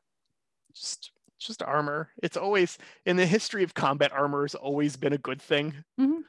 [0.74, 5.18] just just armor it's always in the history of combat armor has always been a
[5.18, 6.22] good thing Mhm.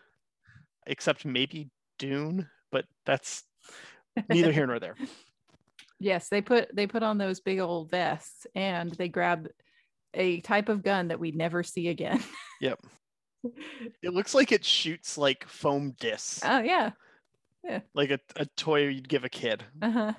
[0.87, 3.45] except maybe dune but that's
[4.29, 4.97] neither here nor there
[6.01, 9.49] yes, they put they put on those big old vests and they grab
[10.15, 12.23] a type of gun that we never see again.
[12.61, 12.79] yep
[14.03, 16.91] it looks like it shoots like foam discs oh yeah
[17.65, 17.81] yeah.
[17.95, 20.13] like a, a toy you'd give a kid Uh-huh.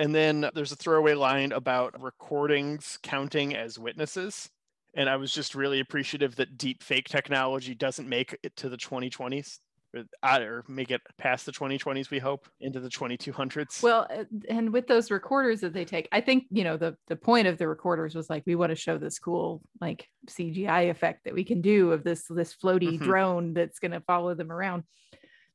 [0.00, 4.48] And then there's a throwaway line about recordings counting as witnesses.
[4.94, 8.78] And I was just really appreciative that deep fake technology doesn't make it to the
[8.78, 9.60] 2020s.
[9.92, 12.10] or, uh, make it past the 2020s.
[12.10, 13.82] We hope into the 2200s.
[13.82, 17.16] Well, uh, and with those recorders that they take, I think you know the the
[17.16, 21.24] point of the recorders was like we want to show this cool like CGI effect
[21.24, 23.02] that we can do of this this floaty Mhm.
[23.02, 24.84] drone that's going to follow them around.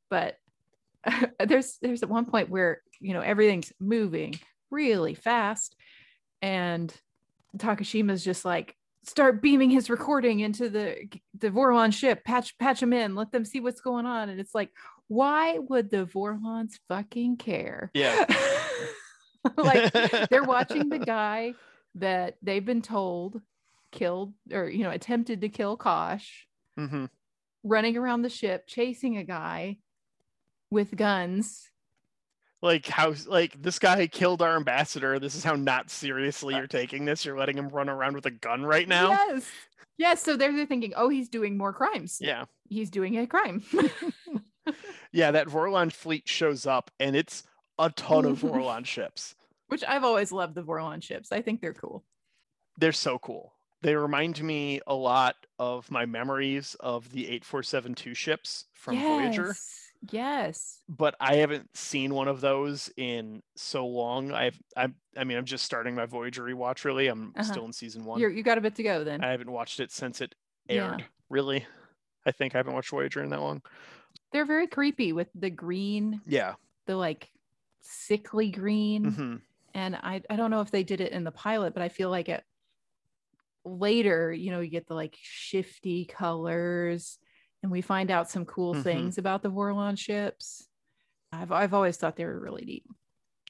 [0.10, 0.36] But
[1.40, 4.40] there's there's at one point where you know everything's moving
[4.72, 5.76] really fast,
[6.42, 6.94] and
[7.58, 11.08] Takashima's just like start beaming his recording into the
[11.40, 14.56] the Vorlon ship, patch patch them in, let them see what's going on, and it's
[14.56, 14.72] like,
[15.08, 17.92] why would the Vorlons fucking care?
[17.94, 18.26] yeah.
[19.58, 19.94] like
[20.30, 21.54] they're watching the guy
[21.96, 23.42] that they've been told
[23.92, 26.48] killed or you know attempted to kill Kosh
[26.78, 27.06] hmm
[27.64, 29.78] running around the ship chasing a guy
[30.72, 31.70] with guns
[32.62, 35.20] Like how like this guy killed our ambassador.
[35.20, 37.24] This is how not seriously you're taking this.
[37.26, 39.10] You're letting him run around with a gun right now.
[39.10, 39.46] yes
[39.98, 42.46] yes so they're, they're thinking oh he's doing more crimes Yeah.
[42.68, 43.64] he's doing a crime
[45.14, 47.44] Yeah, that Vorlon fleet shows up and it's
[47.80, 49.36] a ton of Vorlon ships.
[49.68, 52.04] which I've always loved the Vorlon ships I think they're cool
[52.78, 53.54] They're so cool.
[53.84, 59.54] They remind me a lot of my memories of the 8472 ships from Voyager,
[60.12, 64.32] yes but I haven't seen one of those in so long.
[64.32, 67.08] I've I'm I mean, I'm just starting my Voyager rewatch really.
[67.08, 67.44] I'm Uh-huh.
[67.44, 68.20] still in season 1.
[68.20, 70.36] you're you got a bit to go then I haven't watched it since it
[70.68, 70.92] Yeah.
[70.92, 71.06] aired.
[71.30, 71.66] Really?
[72.26, 73.62] I think I haven't watched Voyager in that long.
[74.32, 76.56] they're very creepy with the green Yeah.
[76.86, 77.32] the like
[77.82, 79.36] sickly green hmm
[79.74, 82.10] and I, I don't know if they did it in the pilot but i feel
[82.10, 82.44] like it
[83.64, 87.18] later you know you get the like shifty colors
[87.66, 88.84] and we find out some cool Mhm.
[88.84, 90.68] things about the Vorlon ships
[91.32, 92.84] I've, I've always thought they were really neat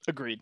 [0.08, 0.42] Agreed.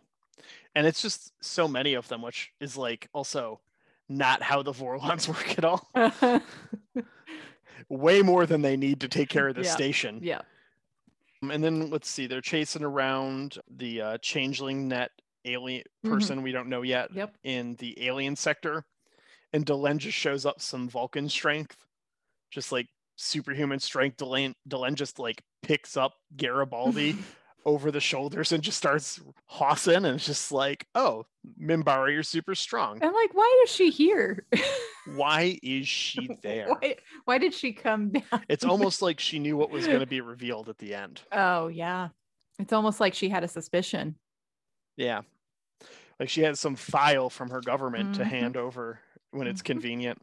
[0.75, 3.61] And it's just so many of them, which is like also
[4.07, 5.89] not how the Vorlons work at all.
[7.89, 9.73] Way more than they need to take care of the Yeah.
[9.75, 10.19] station.
[10.21, 10.41] yeah
[11.41, 15.11] And then let's see, they're chasing around the uh, changeling net
[15.45, 16.09] alien Mhm.
[16.09, 18.85] person we don't know yet yep in the alien sector.
[19.51, 21.75] And Delenn just shows up some Vulcan strength,
[22.51, 24.17] just like superhuman strength.
[24.17, 27.15] Delenn, Delenn just like picks up Garibaldi
[27.65, 29.95] over the shoulders and just starts hossing.
[29.95, 31.25] And it's just like, oh,
[31.61, 32.99] Minbari, you're super strong.
[33.03, 34.45] i'm like why is she here
[35.15, 36.69] Why is she there?
[36.69, 36.95] why,
[37.25, 40.21] why did she come down It's almost like she knew what was going to be
[40.33, 41.21] revealed at the end.
[41.33, 42.09] oh yeah
[42.59, 44.15] it's almost like she had a suspicion
[44.95, 45.21] Yeah.
[46.19, 48.27] Like she has some file from her government to Mhm.
[48.27, 48.99] hand over
[49.31, 49.65] when it's Mhm.
[49.65, 50.21] convenient.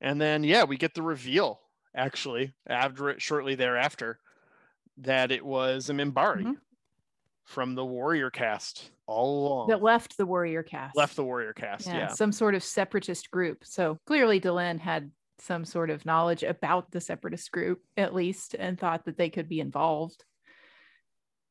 [0.00, 1.60] And then yeah, we get the reveal
[1.94, 4.18] actually after it shortly thereafter
[4.98, 6.56] that it was a Minbari Mhm.
[7.44, 9.68] from the Warrior caste all along.
[9.68, 12.08] that left the warrior caste Left the Warrior caste, yeah, yeah.
[12.08, 13.64] some sort of separatist group.
[13.64, 18.78] So clearly Delenn had some sort of knowledge about the separatist group, at least, and
[18.78, 20.24] thought that they could be involved.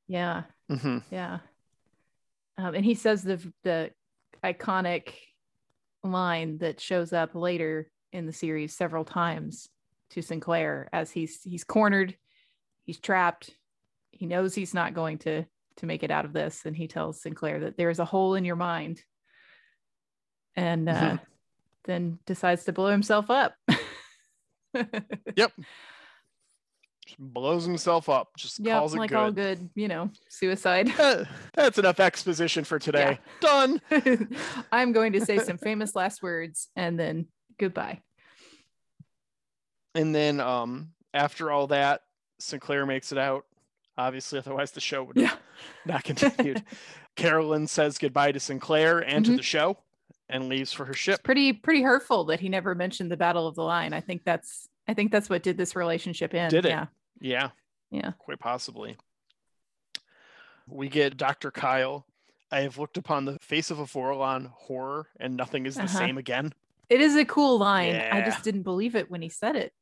[0.08, 1.40] Yeah, hmm yeah.
[2.58, 3.92] Um, and he says the the
[4.44, 5.14] iconic
[6.04, 9.68] line that shows up later in the series several times
[10.12, 12.16] to Sinclair as he's he's cornered,
[12.86, 13.52] he's trapped,
[14.12, 15.46] he knows he's not going to
[15.78, 18.44] to make it out of this, and he tells Sinclair that there's a hole in
[18.46, 19.02] your mind,
[20.56, 21.20] and uh, Mhm.
[21.86, 23.56] then decides to blow himself up.
[25.36, 25.52] Yep.
[27.08, 29.18] Just blows himself up, just yeah, calls it like good.
[29.18, 30.90] all good, you know, suicide.
[31.00, 31.24] Eh,
[31.56, 33.20] That's enough exposition for today.
[33.40, 33.82] Done.
[34.72, 37.26] I'm going to say some famous last words and then
[37.60, 38.02] goodbye.
[39.96, 42.02] And then um after all that,
[42.40, 43.46] Sinclair makes it out.
[43.98, 45.36] Obviously, otherwise the show would Yeah.
[45.86, 46.64] not continued.
[47.16, 49.38] Carolyn says goodbye to Sinclair and to Mhm.
[49.38, 49.78] the show
[50.30, 51.22] and leaves for her ship.
[51.24, 53.94] Pretty pretty hurtful that he never mentioned the Battle of the Line.
[53.94, 56.52] I think that's I think that's what did this relationship end.
[56.52, 56.70] Did it?
[56.70, 56.86] Yeah.
[57.22, 57.50] Yeah,
[57.92, 58.12] Yeah.
[58.18, 58.98] quite possibly.
[60.68, 61.52] We get Dr.
[61.52, 62.06] Kyle.
[62.52, 65.98] I have looked upon the face of a Vorlon horror, and nothing is the Uh-huh.
[65.98, 66.54] same again.
[66.90, 67.96] It is a cool line.
[67.96, 69.74] I just didn't believe it when he said it.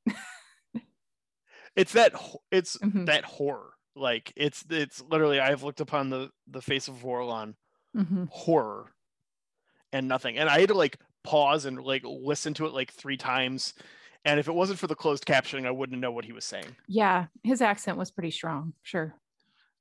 [1.76, 2.14] It's that
[2.52, 3.06] it's Mhm.
[3.06, 3.74] that horror.
[3.96, 7.56] Like it's it's literally I have looked upon the the face of Vorlon
[7.96, 8.28] Mhm.
[8.30, 8.92] horror
[9.94, 10.38] and nothing.
[10.38, 13.74] And I had to like pause and like listen to it like three times.
[14.26, 16.76] And if it wasn't for the closed captioning, I wouldn't know what he was saying.
[16.88, 18.74] Yeah, his accent was pretty strong.
[18.82, 19.14] Sure.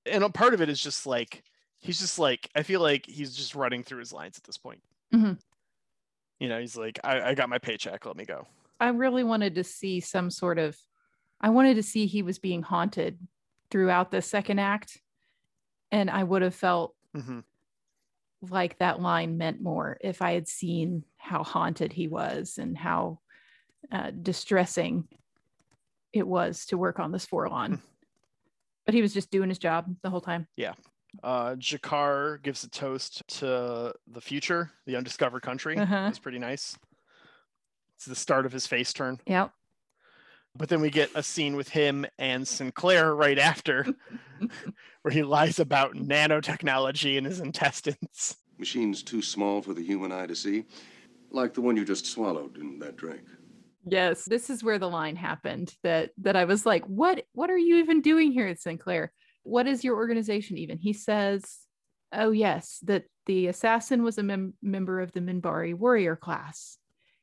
[0.05, 1.43] And a part of it is just like
[1.79, 4.83] he's just like I feel like he's just running through his lines at this point.
[5.15, 5.41] Mhm.
[6.41, 8.47] You know, he's like, I, I got my paycheck, let me go.
[8.79, 10.77] I really wanted to see some sort of
[11.41, 13.19] I wanted to see he was being haunted
[13.71, 14.99] throughout the second act.
[15.91, 17.41] And I would have felt hmm
[18.43, 23.21] like that line meant more if I had seen how haunted he was and how
[23.91, 25.09] uh, distressing
[26.13, 27.81] it was to work on this Vorlon.
[28.85, 30.47] but he was just doing his job the whole time.
[30.57, 30.75] Yeah.
[31.23, 35.77] Uh, G'Kar gives a toast to the future, the undiscovered country.
[35.77, 36.07] Uh-huh.
[36.09, 36.77] It's pretty nice.
[37.97, 39.21] It's the start of his face turn.
[39.27, 39.53] Yep.
[40.57, 43.87] But then we get a scene with him and Sinclair right after,
[45.03, 48.37] where he lies about nanotechnology in his intestines.
[48.59, 50.65] Machines too small for the human eye to see,
[51.31, 53.23] like the one you just swallowed in that drink.
[53.85, 57.59] Yes, this is where the line happened that that I was like, "What what are
[57.59, 59.13] you even doing here at Sinclair?
[59.47, 61.59] What is your organization even?" He says,
[62.13, 66.79] "Oh yes, that the assassin was a mem- member of the Minbari warrior class."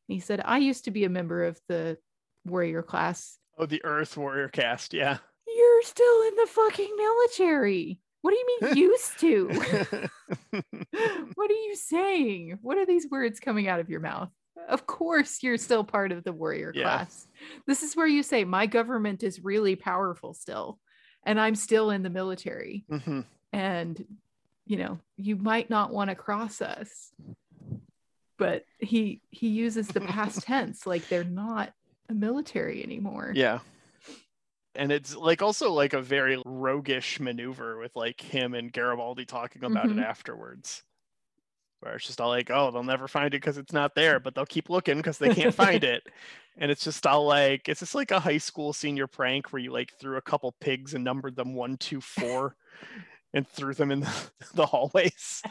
[0.07, 1.97] And he said, "I used to be a member of the
[2.45, 3.37] warrior class.
[3.57, 4.93] Oh, the Earth Warrior caste.
[4.93, 5.17] Yeah.
[5.47, 7.99] You're still in the fucking military.
[8.21, 9.47] What do you mean used to?
[11.35, 12.59] what are you saying?
[12.61, 14.29] What are these words coming out of your mouth?
[14.69, 16.83] Of course, you're still part of the warrior Yeah.
[16.83, 17.27] class.
[17.67, 20.79] This is where you say, My government is really powerful still,
[21.25, 22.83] and I'm still in the military.
[22.89, 23.21] hmm
[23.51, 24.03] And,
[24.65, 27.11] you know, you might not want to cross us.
[28.37, 31.71] But he he uses the past tense like they're not
[32.09, 33.31] a military anymore.
[33.35, 33.59] Yeah.
[34.75, 39.63] And it's like also like a very roguish maneuver with like him and Garibaldi talking
[39.63, 39.99] about Mhm.
[39.99, 40.83] it afterwards.
[41.83, 44.33] Where it's just all like, oh, they'll never find it because it's not there, but
[44.33, 46.07] they'll keep looking because they can't find it.
[46.57, 49.71] And it's just all like, it's just like a high school senior prank where you
[49.71, 52.55] like threw a couple pigs and numbered them one, two, four,
[53.33, 55.41] and threw them in the, the hallways.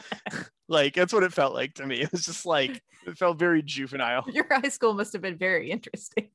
[0.67, 2.01] like that's what it felt like to me.
[2.01, 4.25] It was just like it felt very juvenile.
[4.31, 6.29] Your high school must have been very interesting.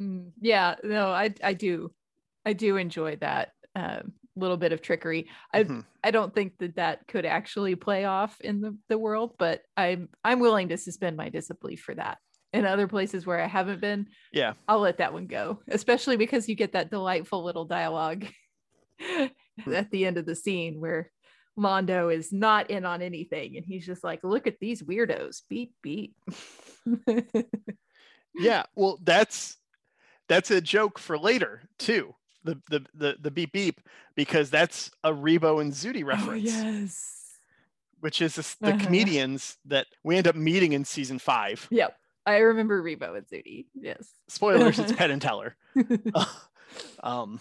[0.00, 1.92] Mm, yeah, no, I I do,
[2.44, 5.28] I do enjoy that um, little bit of trickery.
[5.52, 5.84] I Mhm.
[6.02, 10.08] I don't think that that could actually play off in the the world, but I'm
[10.24, 12.18] I'm willing to suspend my disbelief for that.
[12.52, 14.54] In other places where I haven't been, Yeah.
[14.68, 18.26] I'll let that one go, especially because you get that delightful little dialogue
[19.66, 21.10] at the end of the scene where
[21.58, 25.42] Londo is not in on anything and he's just like, look at these weirdos.
[25.48, 26.14] Beep beep.
[28.34, 29.56] yeah well that's
[30.28, 32.14] that's a joke for later too
[32.44, 33.80] the the the, the beep beep
[34.14, 37.20] because that's a rebo and zooty reference Oh, yes.
[38.00, 38.84] which is this, the Uh-huh.
[38.84, 41.96] comedians that we end up meeting in season five Yep.
[42.26, 43.66] I remember Rebo and Zooty.
[43.74, 44.08] Yes.
[44.28, 45.56] spoilers it's penn and teller
[47.02, 47.40] um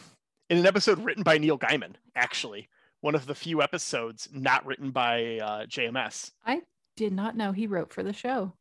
[0.50, 2.68] in an episode written by neil gaiman actually
[3.02, 6.62] one of the few episodes not written by uh, jms I
[6.96, 8.54] did not know he wrote for the show.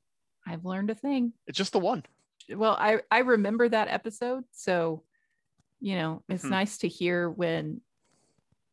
[0.46, 1.34] I've learned a thing.
[1.46, 2.02] it's just the one
[2.48, 5.02] Well, I I remember that episode, so
[5.82, 6.50] you know, it's Mhm.
[6.50, 7.80] nice to hear when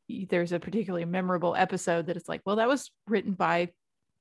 [0.07, 3.72] there's a particularly memorable episode that it's like, well, that was written by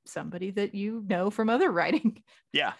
[0.07, 2.22] somebody that you know from other writing.
[2.53, 2.72] Yeah.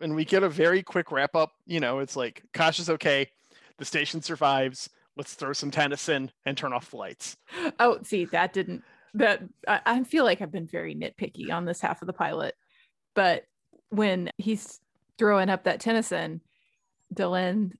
[0.00, 1.52] And we get a very quick wrap up.
[1.66, 3.30] You know, it's like Kosh is okay.
[3.78, 4.88] The station survives.
[5.16, 7.36] Let's throw some Tennyson and turn off the lights.
[7.78, 8.82] Oh, see, that didn't
[9.14, 12.54] that I, I feel like I've been very nitpicky on this half of the pilot.
[13.14, 13.44] But
[13.90, 14.80] when he's
[15.18, 16.40] throwing up that Tennyson,
[17.14, 17.72] Delenn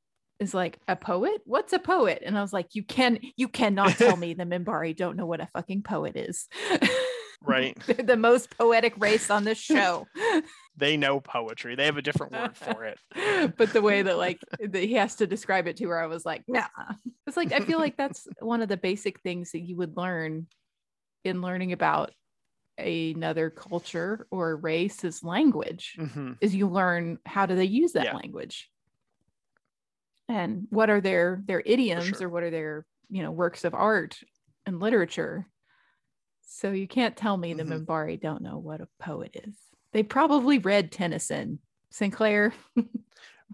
[0.42, 1.40] is like, a poet?
[1.46, 2.22] What's a poet?
[2.24, 5.40] And I was like, you can you cannot tell me the Minbari don't know what
[5.40, 6.48] a fucking poet is.
[7.44, 7.76] Right.
[7.86, 10.06] They're the most poetic race on this show.
[10.76, 11.74] They know poetry.
[11.74, 12.98] They have a different word for it.
[13.56, 16.24] but the way that like that he has to describe it to her, I was
[16.24, 16.66] like, nah.
[17.26, 20.46] It's like I feel like that's one of the basic things that you would learn
[21.24, 22.12] in learning about
[22.78, 25.94] another culture or race is language.
[25.98, 26.36] Mhm.
[26.40, 28.16] Is you learn how do they use that Yeah.
[28.16, 28.70] language,
[30.28, 32.26] and what are their their idioms sure.
[32.26, 34.18] or what are their you know works of art
[34.66, 35.46] and literature.
[36.46, 37.84] So you can't tell me the Mhm.
[37.86, 39.56] Minbari don't know what a poet is.
[39.92, 41.58] They probably read Tennyson.
[41.90, 42.52] Sinclair.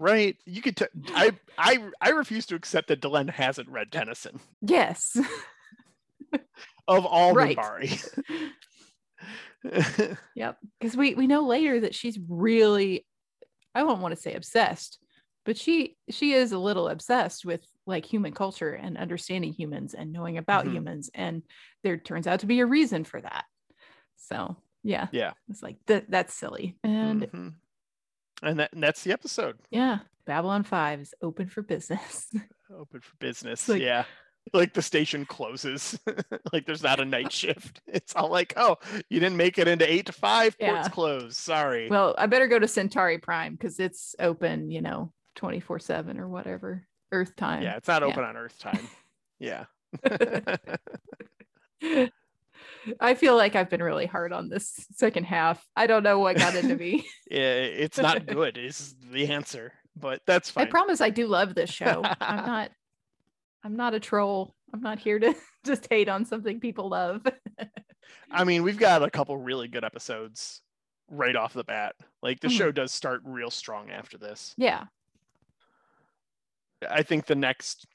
[0.01, 0.37] Right.
[0.47, 0.77] You could.
[0.77, 5.17] T- I I I refuse to accept that Delenn hasn't read Tennyson Yes.
[6.87, 7.57] of all Right.
[7.57, 8.49] Minbari.
[10.37, 10.59] Yep.
[10.79, 13.05] Because we we know later that she's really
[13.75, 14.99] I won't want to say obsessed,
[15.45, 20.13] but she she is a little obsessed with like human culture and understanding humans and
[20.13, 20.73] knowing about Mhm.
[20.73, 21.11] humans.
[21.15, 21.43] And
[21.83, 23.45] there turns out to be a reason for that.
[24.17, 25.09] So yeah.
[25.13, 25.33] Yeah.
[25.49, 26.77] It's like that that's silly.
[26.85, 27.55] And Mhm.
[28.43, 29.59] And that and that's the episode.
[29.71, 32.31] yeah, Babylon 5 is open for business.
[32.71, 33.67] Open for business.
[33.69, 34.05] Like- yeah.
[34.53, 35.99] Like the station closes.
[36.53, 37.81] like there's not a night shift.
[37.87, 38.77] It's all like, oh,
[39.11, 40.59] you didn't make it into eight to five.
[40.59, 40.89] Port's Yeah.
[40.89, 41.37] closed.
[41.37, 41.89] Sorry.
[41.89, 46.29] well, I better go to Centauri Prime because it's open, you know, 24 7 or
[46.29, 46.85] whatever.
[47.13, 47.63] Earth time.
[47.63, 48.09] yeah, it's not Yeah.
[48.09, 48.87] open on Earth time.
[49.41, 49.67] Yeah.
[53.01, 55.65] I feel like I've been really hard on this second half.
[55.77, 57.07] I don't know what got into me.
[57.31, 58.57] Yeah, it's not good.
[58.59, 60.67] Is the answer, but that's fine.
[60.67, 62.03] I promise I do love this show.
[62.21, 62.71] I'm not
[63.63, 64.55] I'm not a troll.
[64.75, 65.35] I'm not here to
[65.65, 67.25] just hate on something people love.
[68.31, 70.63] I mean, we've got a couple really good episodes
[71.11, 71.95] right off the bat.
[72.23, 72.57] Like the Mhm.
[72.59, 74.55] show does start real strong after this.
[74.57, 74.85] yeah.
[76.89, 77.87] I think the next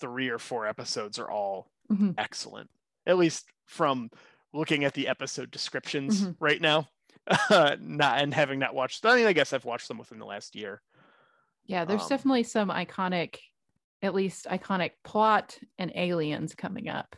[0.00, 2.14] three or four episodes are all Mhm.
[2.18, 2.70] excellent.
[3.06, 4.10] At least from
[4.52, 6.36] looking at the episode descriptions Mhm.
[6.40, 6.88] right now.
[7.80, 10.54] not and having not watched I mean, I guess I've watched them within the last
[10.54, 10.80] year.
[11.64, 13.38] Yeah, there's Um, definitely some iconic,
[14.02, 17.16] at least iconic plot and aliens coming up.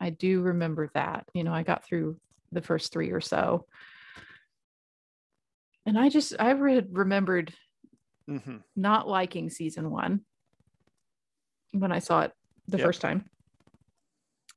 [0.00, 1.28] I do remember that.
[1.34, 2.20] You know, I got through
[2.52, 3.66] the first three or so.
[5.86, 7.52] And I just, I re- remembered
[8.28, 10.20] hmm not liking season one
[11.72, 12.32] when I saw it
[12.68, 12.86] the Yep.
[12.86, 13.24] first time.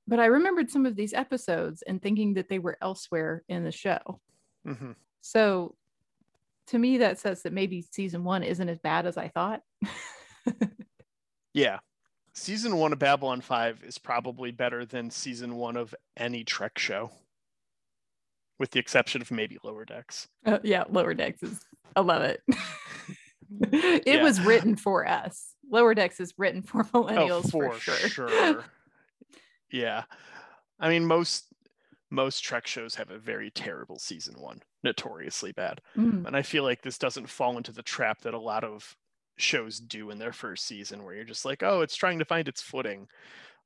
[0.07, 3.71] But I remembered some of these episodes and thinking that they were elsewhere in the
[3.71, 4.19] show.
[4.65, 4.91] hmm
[5.21, 5.75] So
[6.67, 9.61] to me, that says that maybe season one isn't as bad as I thought.
[11.53, 11.79] Yeah.
[12.33, 17.11] Season one of Babylon 5 is probably better than season one of any Trek show,
[18.57, 20.29] with the exception of maybe Lower Decks.
[20.45, 21.59] Uh, yeah, Lower Decks is,
[21.93, 22.41] I love it.
[23.71, 24.23] it Yeah.
[24.23, 25.55] was written for us.
[25.69, 28.29] Lower Decks is written for millennials oh, for, for, sure.
[28.29, 28.65] sure.
[29.71, 30.03] yeah.
[30.79, 31.45] I mean, most
[32.13, 35.79] most Trek shows have a very terrible season one, notoriously bad.
[35.97, 36.27] Mm.
[36.27, 38.97] And I feel like this doesn't fall into the trap that a lot of
[39.37, 42.49] shows do in their first season where you're just like, oh, it's trying to find
[42.49, 43.07] its footing.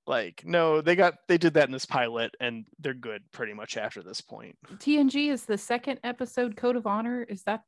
[0.06, 3.76] Like, no, they got they did that in this pilot and they're good pretty much
[3.78, 4.56] after this point.
[4.76, 7.24] TNG is the second episode, Code of Honor.
[7.24, 7.62] Is that?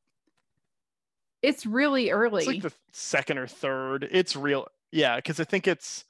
[1.42, 2.44] It's really early.
[2.44, 4.08] It's like the second or third.
[4.10, 6.06] It's real yeah, because I think it's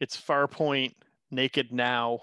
[0.00, 0.94] it's Farpoint,
[1.30, 2.20] Naked Now.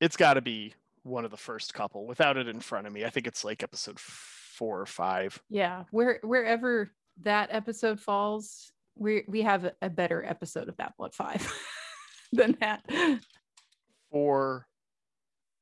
[0.00, 2.06] It's gotta be one of the first couple.
[2.06, 5.40] Without it in front of me, I think it's like episode four or five.
[5.48, 6.90] yeah, where wherever
[7.22, 11.52] that episode falls, we we have a, better episode of Babylon Five
[12.32, 12.82] than that.
[14.10, 14.66] for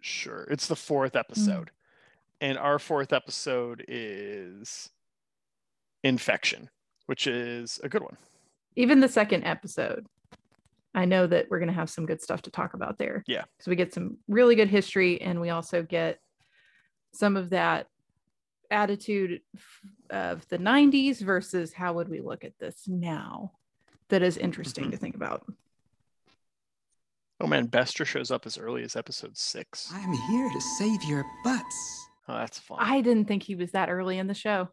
[0.01, 0.47] sure.
[0.51, 1.69] It's the fourth episode.
[1.69, 2.49] Mm-hmm.
[2.49, 4.91] And our fourth episode is
[6.03, 6.69] Infection,
[7.07, 8.17] which is a good one.
[8.77, 10.07] Even the second episode,
[10.95, 13.23] I know that we're going to have some good stuff to talk about there.
[13.27, 13.45] Yeah.
[13.57, 16.19] because we get some really good history and we also get
[17.13, 17.87] some of that
[18.71, 19.41] attitude
[20.11, 23.53] of the 90s versus how would we look at this now
[24.09, 24.93] that is interesting mm-hmm.
[24.93, 25.45] to think about
[27.41, 29.91] Oh man, Bester shows up as early as episode six.
[29.93, 32.07] I'm here to save your butts.
[32.29, 32.79] Oh, that's fun.
[32.81, 34.69] i didn't think he was that early in the show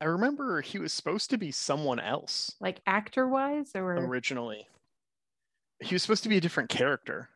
[0.00, 4.66] I remember he was supposed to be someone else like actor wise or originally.
[5.80, 7.28] He was supposed to be a different character.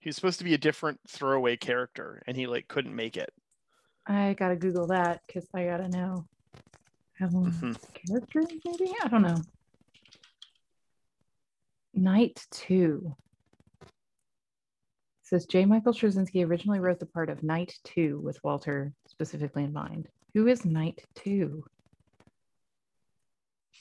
[0.00, 3.30] He was supposed to be a different throwaway character, and he like couldn't make it.
[4.06, 6.24] i gotta google that because i gotta know
[7.18, 7.76] how Mhm.
[7.94, 9.42] character maybe i don't know
[11.94, 13.14] knight two
[15.22, 15.66] says J.
[15.66, 20.08] Michael Straczynski originally wrote the part of Knight Two with Walter specifically in mind.
[20.32, 21.64] Who is Knight Two?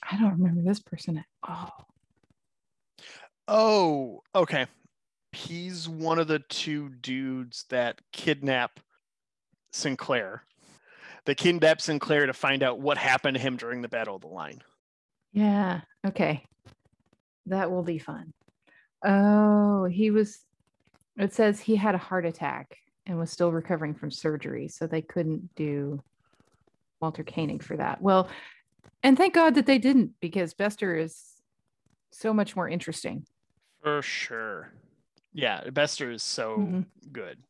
[0.09, 1.87] I don't remember this person at all.
[3.47, 4.65] Oh, okay.
[5.31, 8.79] He's one of the two dudes that kidnap
[9.71, 10.43] Sinclair.
[11.25, 14.27] They kidnap Sinclair to find out what happened to him during the Battle of the
[14.27, 14.61] Line.
[15.33, 15.81] Yeah.
[16.05, 16.43] Okay.
[17.45, 18.33] That will be fun.
[19.05, 20.39] Oh, he was.
[21.17, 25.01] It says he had a heart attack and was still recovering from surgery, so they
[25.01, 26.01] couldn't do
[27.01, 28.01] Walter Koenig for that.
[28.01, 28.29] Well,
[29.07, 31.41] and thank God that they didn't because Bester is
[32.11, 33.25] so much more interesting.
[33.81, 34.73] For sure.
[35.33, 36.85] Yeah, Bester is so Mhm.
[37.13, 37.41] good.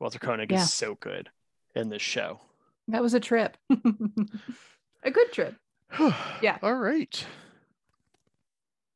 [0.00, 0.62] Walter Koenig Yeah.
[0.62, 1.30] is so good
[1.76, 2.40] in this show.
[2.88, 3.56] That was a trip.
[5.04, 5.54] a good trip.
[6.42, 6.58] Yeah.
[6.62, 7.24] All right.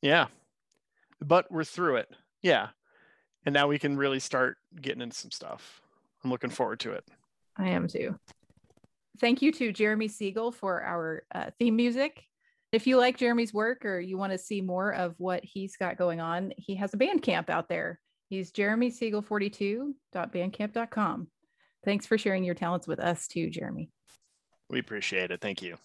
[0.01, 0.27] Yeah.
[1.21, 2.11] But we're through it.
[2.43, 2.71] Yeah.
[3.47, 5.81] And now we can really start getting into some stuff.
[6.25, 7.05] I'm looking forward to it.
[7.57, 8.19] I am too.
[9.21, 12.25] Thank you to Jeremy Siegel for our uh, theme music.
[12.73, 15.99] If you like Jeremy's work or you want to see more of what he's got
[15.99, 18.01] going on, he has a Bandcamp out there.
[18.29, 21.27] He's jeremysiegel42.bandcamp.com.
[21.85, 23.91] Thanks for sharing your talents with us too, Jeremy.
[24.71, 25.43] We appreciate it.
[25.43, 25.77] Thank you.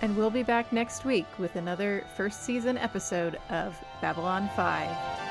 [0.00, 5.27] And we'll be back next week with another first season episode of Babylon 5.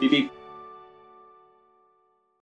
[0.00, 0.39] Beep beep.